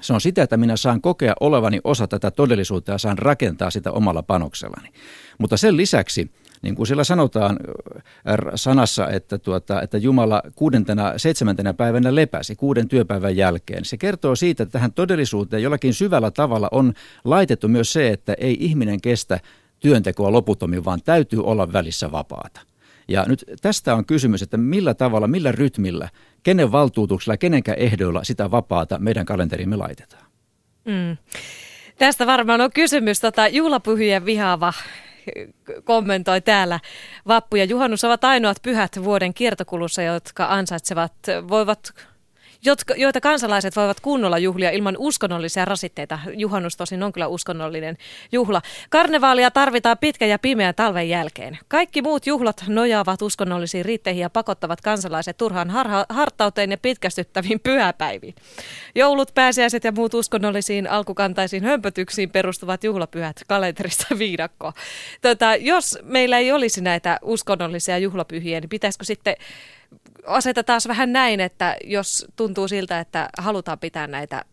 Se 0.00 0.12
on 0.12 0.20
sitä, 0.20 0.42
että 0.42 0.56
minä 0.56 0.76
saan 0.76 1.00
kokea 1.00 1.34
olevani 1.40 1.80
osa 1.84 2.06
tätä 2.06 2.30
todellisuutta 2.30 2.92
ja 2.92 2.98
saan 2.98 3.18
rakentaa 3.18 3.70
sitä 3.70 3.92
omalla 3.92 4.22
panoksellani. 4.22 4.88
Mutta 5.38 5.56
sen 5.56 5.76
lisäksi 5.76 6.30
niin 6.64 6.74
kuin 6.74 6.86
siellä 6.86 7.04
sanotaan 7.04 7.56
äh, 8.28 8.38
sanassa, 8.54 9.08
että, 9.08 9.38
tuota, 9.38 9.82
että 9.82 9.98
Jumala 9.98 10.42
kuudentena, 10.54 11.12
seitsemäntenä 11.16 11.74
päivänä 11.74 12.14
lepäsi 12.14 12.56
kuuden 12.56 12.88
työpäivän 12.88 13.36
jälkeen. 13.36 13.84
Se 13.84 13.96
kertoo 13.96 14.36
siitä, 14.36 14.62
että 14.62 14.72
tähän 14.72 14.92
todellisuuteen 14.92 15.62
jollakin 15.62 15.94
syvällä 15.94 16.30
tavalla 16.30 16.68
on 16.72 16.92
laitettu 17.24 17.68
myös 17.68 17.92
se, 17.92 18.08
että 18.08 18.34
ei 18.38 18.56
ihminen 18.60 19.00
kestä 19.00 19.40
työntekoa 19.80 20.32
loputtomin, 20.32 20.84
vaan 20.84 21.00
täytyy 21.04 21.44
olla 21.44 21.72
välissä 21.72 22.12
vapaata. 22.12 22.60
Ja 23.08 23.24
nyt 23.28 23.44
tästä 23.62 23.94
on 23.94 24.04
kysymys, 24.06 24.42
että 24.42 24.56
millä 24.56 24.94
tavalla, 24.94 25.26
millä 25.26 25.52
rytmillä, 25.52 26.08
kenen 26.42 26.72
valtuutuksella, 26.72 27.36
kenenkä 27.36 27.74
ehdoilla 27.74 28.24
sitä 28.24 28.50
vapaata 28.50 28.98
meidän 28.98 29.26
kalenterimme 29.26 29.76
laitetaan. 29.76 30.24
Mm. 30.84 31.16
Tästä 31.98 32.26
varmaan 32.26 32.60
on 32.60 32.70
kysymys 32.74 33.20
tota, 33.20 33.48
juhlapyhien 33.48 34.24
vihaava 34.24 34.72
kommentoi 35.84 36.40
täällä. 36.40 36.80
Vappu 37.28 37.56
ja 37.56 37.64
juhannus 37.64 38.04
ovat 38.04 38.24
ainoat 38.24 38.56
pyhät 38.62 39.04
vuoden 39.04 39.34
kiertokulussa, 39.34 40.02
jotka 40.02 40.46
ansaitsevat, 40.50 41.14
voivat 41.48 41.94
jotka, 42.64 42.94
joita 42.96 43.20
kansalaiset 43.20 43.76
voivat 43.76 44.00
kunnolla 44.00 44.38
juhlia 44.38 44.70
ilman 44.70 44.96
uskonnollisia 44.98 45.64
rasitteita. 45.64 46.18
Juhannus 46.36 46.76
tosin 46.76 47.02
on 47.02 47.12
kyllä 47.12 47.26
uskonnollinen 47.26 47.96
juhla. 48.32 48.62
Karnevaalia 48.90 49.50
tarvitaan 49.50 49.98
pitkä 49.98 50.26
ja 50.26 50.38
pimeä 50.38 50.72
talven 50.72 51.08
jälkeen. 51.08 51.58
Kaikki 51.68 52.02
muut 52.02 52.26
juhlat 52.26 52.64
nojaavat 52.68 53.22
uskonnollisiin 53.22 53.84
riitteihin 53.84 54.22
ja 54.22 54.30
pakottavat 54.30 54.80
kansalaiset 54.80 55.36
turhaan 55.36 55.70
harha, 55.70 56.06
hartauteen 56.08 56.70
ja 56.70 56.78
pitkästyttäviin 56.78 57.60
pyhäpäiviin. 57.60 58.34
Joulut, 58.94 59.34
pääsiäiset 59.34 59.84
ja 59.84 59.92
muut 59.92 60.14
uskonnollisiin 60.14 60.90
alkukantaisiin 60.90 61.64
hömpötyksiin 61.64 62.30
perustuvat 62.30 62.84
juhlapyhät 62.84 63.36
kalenterista 63.48 64.06
viidakko. 64.18 64.72
Tota, 65.22 65.56
jos 65.56 65.98
meillä 66.02 66.38
ei 66.38 66.52
olisi 66.52 66.80
näitä 66.80 67.18
uskonnollisia 67.22 67.98
juhlapyhiä, 67.98 68.60
niin 68.60 68.68
pitäisikö 68.68 69.04
sitten 69.04 69.36
aseta 70.26 70.64
taas 70.64 70.88
vähän 70.88 71.12
näin, 71.12 71.40
että 71.40 71.76
jos 71.84 72.26
tuntuu 72.36 72.68
siltä, 72.68 73.00
että 73.00 73.28
halutaan 73.38 73.78
pitää 73.78 74.06
näitä 74.06 74.44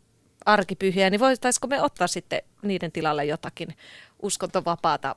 arkipyhiä, 0.45 1.09
niin 1.09 1.19
voitaisiko 1.19 1.67
me 1.67 1.81
ottaa 1.81 2.07
sitten 2.07 2.41
niiden 2.61 2.91
tilalle 2.91 3.25
jotakin 3.25 3.75
uskontovapaata 4.21 5.15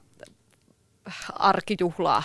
arkijuhlaa? 1.33 2.23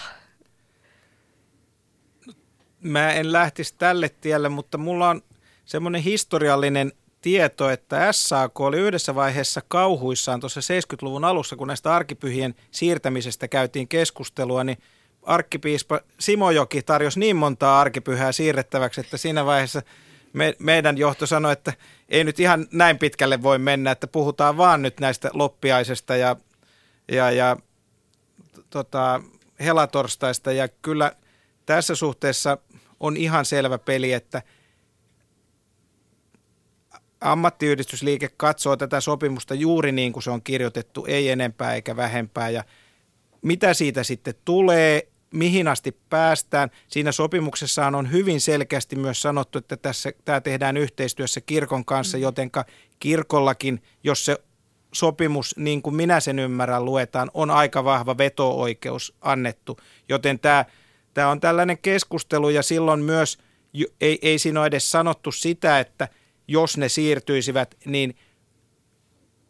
Mä 2.81 3.13
en 3.13 3.31
lähtisi 3.31 3.75
tälle 3.77 4.09
tielle, 4.09 4.49
mutta 4.49 4.77
mulla 4.77 5.09
on 5.09 5.21
semmoinen 5.65 6.01
historiallinen 6.01 6.91
tieto, 7.21 7.69
että 7.69 8.11
SAK 8.11 8.59
oli 8.59 8.77
yhdessä 8.77 9.15
vaiheessa 9.15 9.61
kauhuissaan 9.67 10.39
tuossa 10.39 10.59
70-luvun 10.59 11.25
alussa, 11.25 11.55
kun 11.55 11.67
näistä 11.67 11.95
arkipyhien 11.95 12.55
siirtämisestä 12.71 13.47
käytiin 13.47 13.87
keskustelua, 13.87 14.63
niin– 14.63 14.77
arkkipiispa 15.23 15.99
Simojoki 16.19 16.81
tarjosi 16.81 17.19
niin 17.19 17.35
montaa 17.35 17.81
arkipyhää 17.81 18.31
siirrettäväksi, 18.31 19.01
että 19.01 19.17
siinä 19.17 19.45
vaiheessa 19.45 19.81
me, 20.33 20.55
meidän 20.59 20.97
johto 20.97 21.25
sanoi, 21.25 21.53
että 21.53 21.73
ei 22.09 22.23
nyt 22.23 22.39
ihan 22.39 22.67
näin 22.71 22.97
pitkälle 22.97 23.43
voi 23.43 23.59
mennä, 23.59 23.91
että 23.91 24.07
puhutaan 24.07 24.57
vaan 24.57 24.81
nyt 24.81 24.99
näistä 24.99 25.29
loppiaisesta 25.33 26.15
ja, 26.15 26.35
ja, 27.11 27.31
ja 27.31 27.57
tota, 28.69 29.21
helatorstaista. 29.59 30.51
Ja 30.51 30.67
kyllä 30.67 31.11
tässä 31.65 31.95
suhteessa 31.95 32.57
on 32.99 33.17
ihan 33.17 33.45
selvä 33.45 33.77
peli, 33.77 34.13
että 34.13 34.41
ammattiyhdistysliike 37.21 38.29
katsoo 38.37 38.77
tätä 38.77 39.01
sopimusta 39.01 39.53
juuri 39.53 39.91
niin 39.91 40.13
kuin 40.13 40.23
se 40.23 40.31
on 40.31 40.41
kirjoitettu, 40.41 41.05
ei 41.05 41.29
enempää 41.29 41.75
eikä 41.75 41.95
vähempää. 41.95 42.49
Ja 42.49 42.63
mitä 43.41 43.73
siitä 43.73 44.03
sitten 44.03 44.33
tulee, 44.45 45.07
mihin 45.33 45.67
asti 45.67 45.97
päästään. 46.09 46.71
Siinä 46.87 47.11
sopimuksessaan 47.11 47.95
on 47.95 48.11
hyvin 48.11 48.41
selkeästi 48.41 48.95
myös 48.95 49.21
sanottu, 49.21 49.57
että 49.57 49.77
tässä, 49.77 50.11
tämä 50.25 50.41
tehdään 50.41 50.77
yhteistyössä 50.77 51.41
kirkon 51.41 51.85
kanssa, 51.85 52.17
mm. 52.17 52.21
jotenka 52.21 52.65
kirkollakin, 52.99 53.83
jos 54.03 54.25
se 54.25 54.37
sopimus, 54.93 55.57
niin 55.57 55.81
kuin 55.81 55.95
minä 55.95 56.19
sen 56.19 56.39
ymmärrän, 56.39 56.85
luetaan, 56.85 57.31
on 57.33 57.51
aika 57.51 57.83
vahva 57.83 58.17
veto-oikeus 58.17 59.15
annettu. 59.21 59.77
Joten 60.09 60.39
tämä, 60.39 60.65
tämä 61.13 61.29
on 61.29 61.39
tällainen 61.39 61.77
keskustelu 61.77 62.49
ja 62.49 62.63
silloin 62.63 62.99
myös 62.99 63.37
ei, 64.01 64.19
ei 64.21 64.39
siinä 64.39 64.59
ole 64.59 64.67
edes 64.67 64.91
sanottu 64.91 65.31
sitä, 65.31 65.79
että 65.79 66.07
jos 66.47 66.77
ne 66.77 66.89
siirtyisivät, 66.89 67.75
niin 67.85 68.15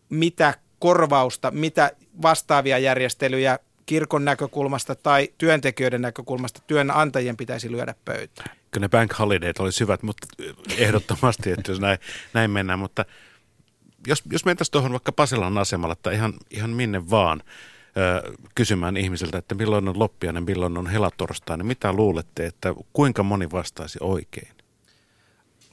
mitä 0.10 0.54
korvausta, 0.80 1.52
mitä 1.52 1.92
vastaavia 2.22 2.78
järjestelyjä 2.78 3.60
kirkon 3.90 4.26
näkökulmasta 4.26 4.96
tai 4.96 5.30
työntekijöiden 5.38 6.02
näkökulmasta 6.02 6.62
työnantajien 6.68 7.38
pitäisi 7.38 7.72
lyödä 7.72 7.96
pöytään. 8.06 8.50
Kyllä 8.72 8.86
ne 8.86 8.90
bank 8.90 9.20
holidayt 9.20 9.60
olisi 9.60 9.80
hyvät, 9.80 10.04
mutta 10.04 10.28
ehdottomasti, 10.78 11.52
että 11.52 11.72
jos 11.72 11.80
näin, 11.80 12.00
näin 12.34 12.52
mennään. 12.52 12.80
Mutta 12.80 13.06
jos, 14.08 14.24
jos 14.32 14.46
mentäisiin 14.46 14.72
tuohon 14.72 14.92
vaikka 14.92 15.12
Pasilan 15.12 15.58
asemalla 15.58 15.96
tai 15.96 16.14
ihan, 16.16 16.34
ihan 16.52 16.70
minne 16.70 17.10
vaan 17.10 17.44
ö, 17.98 18.34
kysymään 18.56 18.98
ihmisiltä, 18.98 19.38
että 19.38 19.56
milloin 19.56 19.88
on 19.88 20.00
loppiainen, 20.00 20.44
milloin 20.44 20.78
on 20.78 20.88
helatorstainen, 20.88 21.66
mitä 21.66 21.94
luulette, 21.94 22.46
että 22.46 22.74
kuinka 22.94 23.24
moni 23.24 23.52
vastaisi 23.52 24.00
oikein? 24.02 24.52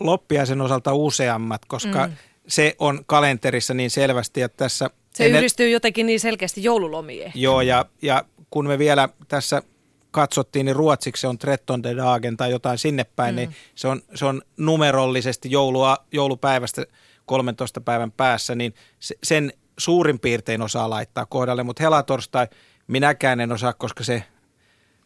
Loppiaisen 0.01 0.61
osalta 0.61 0.95
useammat, 0.95 1.65
koska 1.65 2.07
mm. 2.07 2.13
Se 2.49 2.75
on 2.79 3.05
kalenterissa 3.07 3.75
niin 3.75 3.91
selvästi, 3.91 4.43
että 4.43 4.57
tässä– 4.57 4.91
se 5.17 5.25
ennen... 5.25 5.39
yhdistyy 5.39 5.71
jotenkin 5.71 6.07
niin 6.07 6.21
selkeästi 6.21 6.65
joululomien. 6.65 7.33
Joo, 7.35 7.61
ja, 7.61 7.85
ja 8.03 8.25
kun 8.51 8.67
me 8.67 8.79
vielä 8.79 9.09
tässä 9.29 9.63
katsottiin, 10.11 10.67
niin 10.67 10.77
ruotsiksi 10.77 11.21
se 11.21 11.27
on 11.27 11.39
Tretton 11.39 11.83
Dagen 11.83 12.37
tai 12.37 12.51
jotain 12.51 12.79
sinne 12.79 13.05
päin, 13.05 13.35
mm. 13.35 13.37
niin 13.37 13.57
se 13.75 13.89
on, 13.89 14.03
se 14.15 14.25
on 14.25 14.43
numerollisesti 14.57 15.51
joulua, 15.51 15.97
joulupäivästä 16.13 16.87
13 17.27 17.81
päivän 17.81 18.13
päässä, 18.13 18.55
niin 18.55 18.75
sen 19.23 19.53
suurin 19.79 20.19
piirtein 20.19 20.63
osaa 20.63 20.91
laittaa 20.91 21.27
kohdalle, 21.27 21.63
mutta 21.63 21.83
helatorstai 21.83 22.47
minäkään 22.87 23.41
en 23.41 23.53
osaa, 23.53 23.73
koska 23.73 24.05
se 24.05 24.23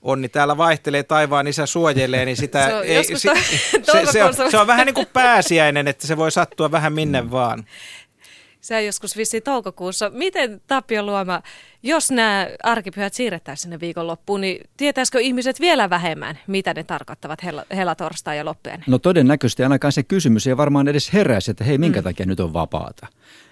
onni 0.03 0.29
täällä 0.29 0.57
vaihtelee, 0.57 1.03
taivaan 1.03 1.47
isä 1.47 1.67
suojelee, 1.67 2.25
niin 2.25 2.37
sitä 2.37 2.65
se 2.69 2.75
on, 2.75 2.85
ei, 2.85 3.05
si, 3.05 3.17
se, 3.19 3.33
se, 3.83 4.13
se, 4.13 4.25
on, 4.25 4.35
se 4.51 4.59
on 4.59 4.67
vähän 4.67 4.87
niin 4.87 4.95
kuin 4.95 5.07
pääsiäinen, 5.13 5.89
että 5.89 6.07
se 6.07 6.17
voi 6.17 6.33
sattua 6.33 6.71
vähän 6.71 6.93
minne 6.93 7.23
mm. 7.23 7.31
vaan. 7.31 7.65
On 8.77 8.87
joskus 8.87 9.17
vissi 9.17 9.41
toukokuussa. 9.41 10.11
Miten 10.11 10.61
Tapio 10.67 11.03
Luoma, 11.03 11.43
jos 11.83 12.11
nämä 12.11 12.49
arkipyhät 12.63 13.15
siirretään 13.15 13.57
sinne 13.57 13.81
viikonloppuun, 13.81 14.41
niin 14.41 14.71
tietäisikö 14.77 15.21
ihmiset 15.21 15.61
vielä 15.61 15.91
vähemmän, 15.91 16.39
mitä 16.47 16.75
ne 16.75 16.85
tarkoittavat 16.85 17.41
helatorstai 17.77 18.37
ja 18.37 18.45
loppujen? 18.45 18.85
No 18.87 18.99
todennäköisesti 18.99 19.63
ainakaan 19.63 19.93
se 19.93 20.03
kysymys 20.03 20.47
ei 20.47 20.57
varmaan 20.57 20.89
edes 20.89 21.13
heräisi, 21.13 21.51
että 21.51 21.65
hei, 21.65 21.79
minkä 21.79 22.01
mm. 22.01 22.05
takia 22.05 22.27
nyt 22.27 22.41
on 22.41 22.53
vapaata. 22.53 23.07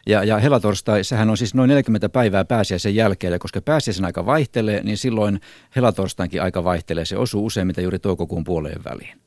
Ja, 0.06 0.24
ja 0.24 0.38
helatorstai, 0.38 1.04
sehän 1.04 1.30
on 1.30 1.36
siis 1.36 1.54
noin 1.54 1.68
40 1.68 2.08
päivää 2.08 2.44
pääsiäisen 2.44 2.94
jälkeen, 2.94 3.32
ja 3.32 3.38
koska 3.38 3.60
pääsiäisen 3.60 4.04
aika 4.04 4.26
vaihtelee, 4.26 4.82
niin 4.82 4.96
silloin 4.96 5.40
helatorstainkin 5.76 6.42
aika 6.42 6.64
vaihtelee. 6.64 7.04
Se 7.04 7.16
osuu 7.16 7.46
useimmiten 7.46 7.82
juuri 7.82 7.98
toukokuun 7.98 8.44
puoleen 8.44 8.84
väliin. 8.84 9.20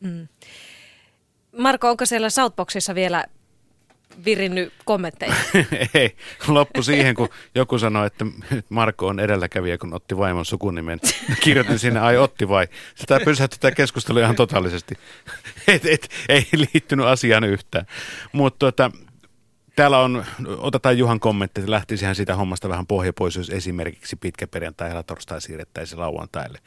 Mm. 0.00 0.28
Marko, 1.58 1.90
onko 1.90 2.06
siellä 2.06 2.30
Southboxissa 2.30 2.94
vielä 2.94 3.24
virinnyt 4.24 4.72
kommentteja? 4.84 5.34
Ei, 5.94 6.16
loppu 6.48 6.82
siihen, 6.82 7.14
kun 7.14 7.28
joku 7.54 7.78
sanoi, 7.78 8.06
että 8.06 8.24
Marko 8.68 9.06
on 9.06 9.20
edelläkävijä, 9.20 9.78
kun 9.78 9.94
otti 9.94 10.16
vaimon 10.16 10.44
sukunimen. 10.44 11.00
Kirjoitin 11.40 11.78
sinne, 11.78 12.00
ai 12.00 12.16
otti 12.16 12.48
vai. 12.48 12.68
Sitä 12.94 13.20
pysähti 13.24 13.58
tätä 13.60 13.74
keskustelua 13.74 14.22
ihan 14.22 14.36
totaalisesti. 14.36 14.94
Et, 15.68 15.86
et, 15.86 16.08
ei 16.28 16.46
liittynyt 16.52 17.06
asiaan 17.06 17.44
yhtään. 17.44 17.86
Mutta 18.32 18.58
tuota, 18.58 18.90
Täällä 19.76 19.98
on, 19.98 20.24
otetaan 20.56 20.98
Juhan 20.98 21.20
kommentti, 21.20 21.60
että 21.60 21.70
lähtisihän 21.70 22.14
siitä 22.14 22.36
hommasta 22.36 22.68
vähän 22.68 22.86
pohja 22.86 23.12
pois, 23.12 23.36
jos 23.36 23.50
esimerkiksi 23.50 24.16
pitkä 24.16 24.46
perjantai 24.46 24.94
ja 24.94 25.02
torstai 25.02 25.40
siirrettäisiin 25.40 26.00
lauantaille. 26.00 26.58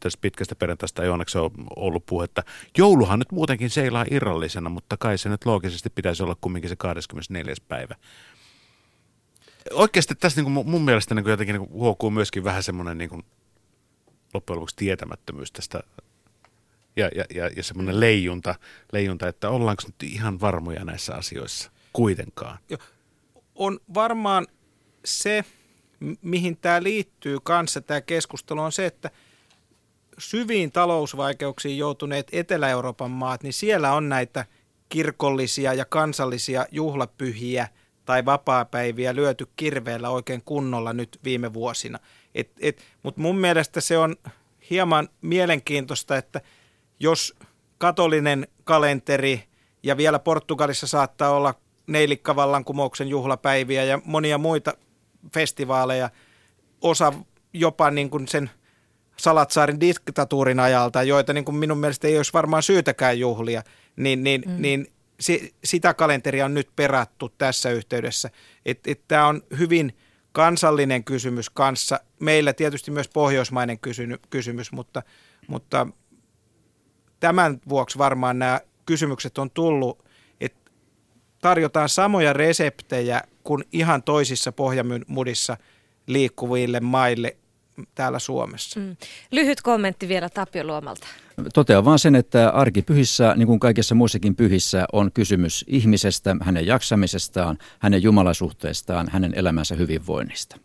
Tästä 0.00 0.20
pitkästä 0.20 0.54
perjantaista 0.54 1.02
ei 1.02 1.08
onneksi 1.08 1.38
ole 1.38 1.50
ollut 1.76 2.06
puhetta. 2.06 2.42
Jouluhan 2.78 3.18
nyt 3.18 3.32
muutenkin 3.32 3.70
seilaa 3.70 4.04
irrallisena, 4.10 4.68
mutta 4.68 4.96
kai 4.96 5.18
se 5.18 5.28
nyt 5.28 5.46
loogisesti 5.46 5.90
pitäisi 5.90 6.22
olla 6.22 6.36
kumminkin 6.40 6.68
se 6.68 6.76
24. 6.76 7.54
päivä. 7.68 7.94
Oikeasti 9.72 10.14
tässä 10.14 10.42
niin 10.42 10.54
kuin 10.54 10.66
mun 10.68 10.82
mielestä 10.82 11.14
niin 11.14 11.24
kuin 11.24 11.30
jotenkin 11.30 11.54
niin 11.54 11.68
kuin 11.68 11.80
huokuu 11.80 12.10
myöskin 12.10 12.44
vähän 12.44 12.62
semmoinen 12.62 12.98
niin 12.98 13.10
kuin 13.10 13.22
loppujen 14.34 14.56
lopuksi 14.56 14.76
tietämättömyys 14.76 15.52
tästä 15.52 15.82
ja, 16.96 17.10
ja, 17.14 17.24
ja, 17.34 17.50
ja 17.56 17.62
semmoinen 17.62 18.00
leijunta, 18.00 18.54
leijunta, 18.92 19.28
että 19.28 19.50
ollaanko 19.50 19.82
nyt 19.86 20.12
ihan 20.12 20.40
varmoja 20.40 20.84
näissä 20.84 21.14
asioissa 21.14 21.70
kuitenkaan. 21.92 22.58
On 23.54 23.80
varmaan 23.94 24.46
se, 25.04 25.44
mihin 26.22 26.56
tämä 26.56 26.82
liittyy 26.82 27.38
kanssa, 27.42 27.80
tämä 27.80 28.00
keskustelu 28.00 28.60
on 28.60 28.72
se, 28.72 28.86
että 28.86 29.10
syviin 30.22 30.72
talousvaikeuksiin 30.72 31.78
joutuneet 31.78 32.28
Etelä-Euroopan 32.32 33.10
maat, 33.10 33.42
niin 33.42 33.52
siellä 33.52 33.92
on 33.92 34.08
näitä 34.08 34.44
kirkollisia 34.88 35.74
ja 35.74 35.84
kansallisia 35.84 36.66
juhlapyhiä 36.70 37.68
tai 38.04 38.24
vapaapäiviä 38.24 39.14
lyöty 39.14 39.46
kirveellä 39.56 40.10
oikein 40.10 40.42
kunnolla 40.44 40.92
nyt 40.92 41.18
viime 41.24 41.52
vuosina. 41.52 41.98
Mutta 43.02 43.20
mun 43.20 43.36
mielestä 43.36 43.80
se 43.80 43.98
on 43.98 44.16
hieman 44.70 45.08
mielenkiintoista, 45.22 46.16
että 46.16 46.40
jos 47.00 47.34
katolinen 47.78 48.48
kalenteri 48.64 49.44
ja 49.82 49.96
vielä 49.96 50.18
Portugalissa 50.18 50.86
saattaa 50.86 51.30
olla 51.30 51.54
neilikkavallankumouksen 51.86 53.08
juhlapäiviä 53.08 53.84
ja 53.84 54.00
monia 54.04 54.38
muita 54.38 54.74
festivaaleja, 55.34 56.10
osa 56.80 57.12
jopa 57.52 57.90
niin 57.90 58.10
kuin 58.10 58.28
sen 58.28 58.50
Salatsaarin 59.16 59.80
diktatuurin 59.80 60.60
ajalta, 60.60 61.02
joita 61.02 61.32
niin 61.32 61.44
kuin 61.44 61.56
minun 61.56 61.78
mielestä 61.78 62.08
ei 62.08 62.16
olisi 62.16 62.32
varmaan 62.32 62.62
syytäkään 62.62 63.18
juhlia, 63.18 63.62
niin, 63.96 64.24
niin, 64.24 64.42
mm. 64.46 64.54
niin 64.58 64.86
si, 65.20 65.54
sitä 65.64 65.94
kalenteria 65.94 66.44
on 66.44 66.54
nyt 66.54 66.68
perattu 66.76 67.28
tässä 67.28 67.70
yhteydessä. 67.70 68.30
Että 68.66 68.90
tämä 69.08 69.26
on 69.26 69.42
hyvin 69.58 69.96
kansallinen 70.32 71.04
kysymys 71.04 71.50
kanssa. 71.50 72.00
Meillä 72.20 72.52
tietysti 72.52 72.90
myös 72.90 73.08
pohjoismainen 73.08 73.78
kysy, 73.78 74.08
kysymys, 74.30 74.72
mutta, 74.72 75.02
mutta 75.48 75.86
tämän 77.20 77.60
vuoksi 77.68 77.98
varmaan 77.98 78.38
nämä 78.38 78.60
kysymykset 78.86 79.38
on 79.38 79.50
tullut 79.50 80.02
tarjotaan 81.42 81.88
samoja 81.88 82.32
reseptejä 82.32 83.22
kuin 83.44 83.64
ihan 83.72 84.02
toisissa 84.02 84.52
pohjamudissa 84.52 85.56
liikkuville 86.06 86.80
maille 86.80 87.36
täällä 87.94 88.18
Suomessa. 88.18 88.80
Mm. 88.80 88.96
Lyhyt 89.30 89.62
kommentti 89.62 90.08
vielä 90.08 90.28
Tapio 90.28 90.64
Luomalta. 90.64 91.06
Totean 91.54 91.84
vaan 91.84 91.98
sen, 91.98 92.14
että 92.14 92.50
arkipyhissä, 92.50 93.34
niin 93.36 93.46
kuin 93.46 93.60
kaikissa 93.60 93.94
muissakin 93.94 94.36
pyhissä, 94.36 94.86
on 94.92 95.12
kysymys 95.12 95.64
ihmisestä, 95.68 96.36
hänen 96.40 96.66
jaksamisestaan, 96.66 97.58
hänen 97.78 98.02
jumalasuhteestaan, 98.02 99.08
hänen 99.12 99.32
elämänsä 99.36 99.74
hyvinvoinnista. 99.74 100.56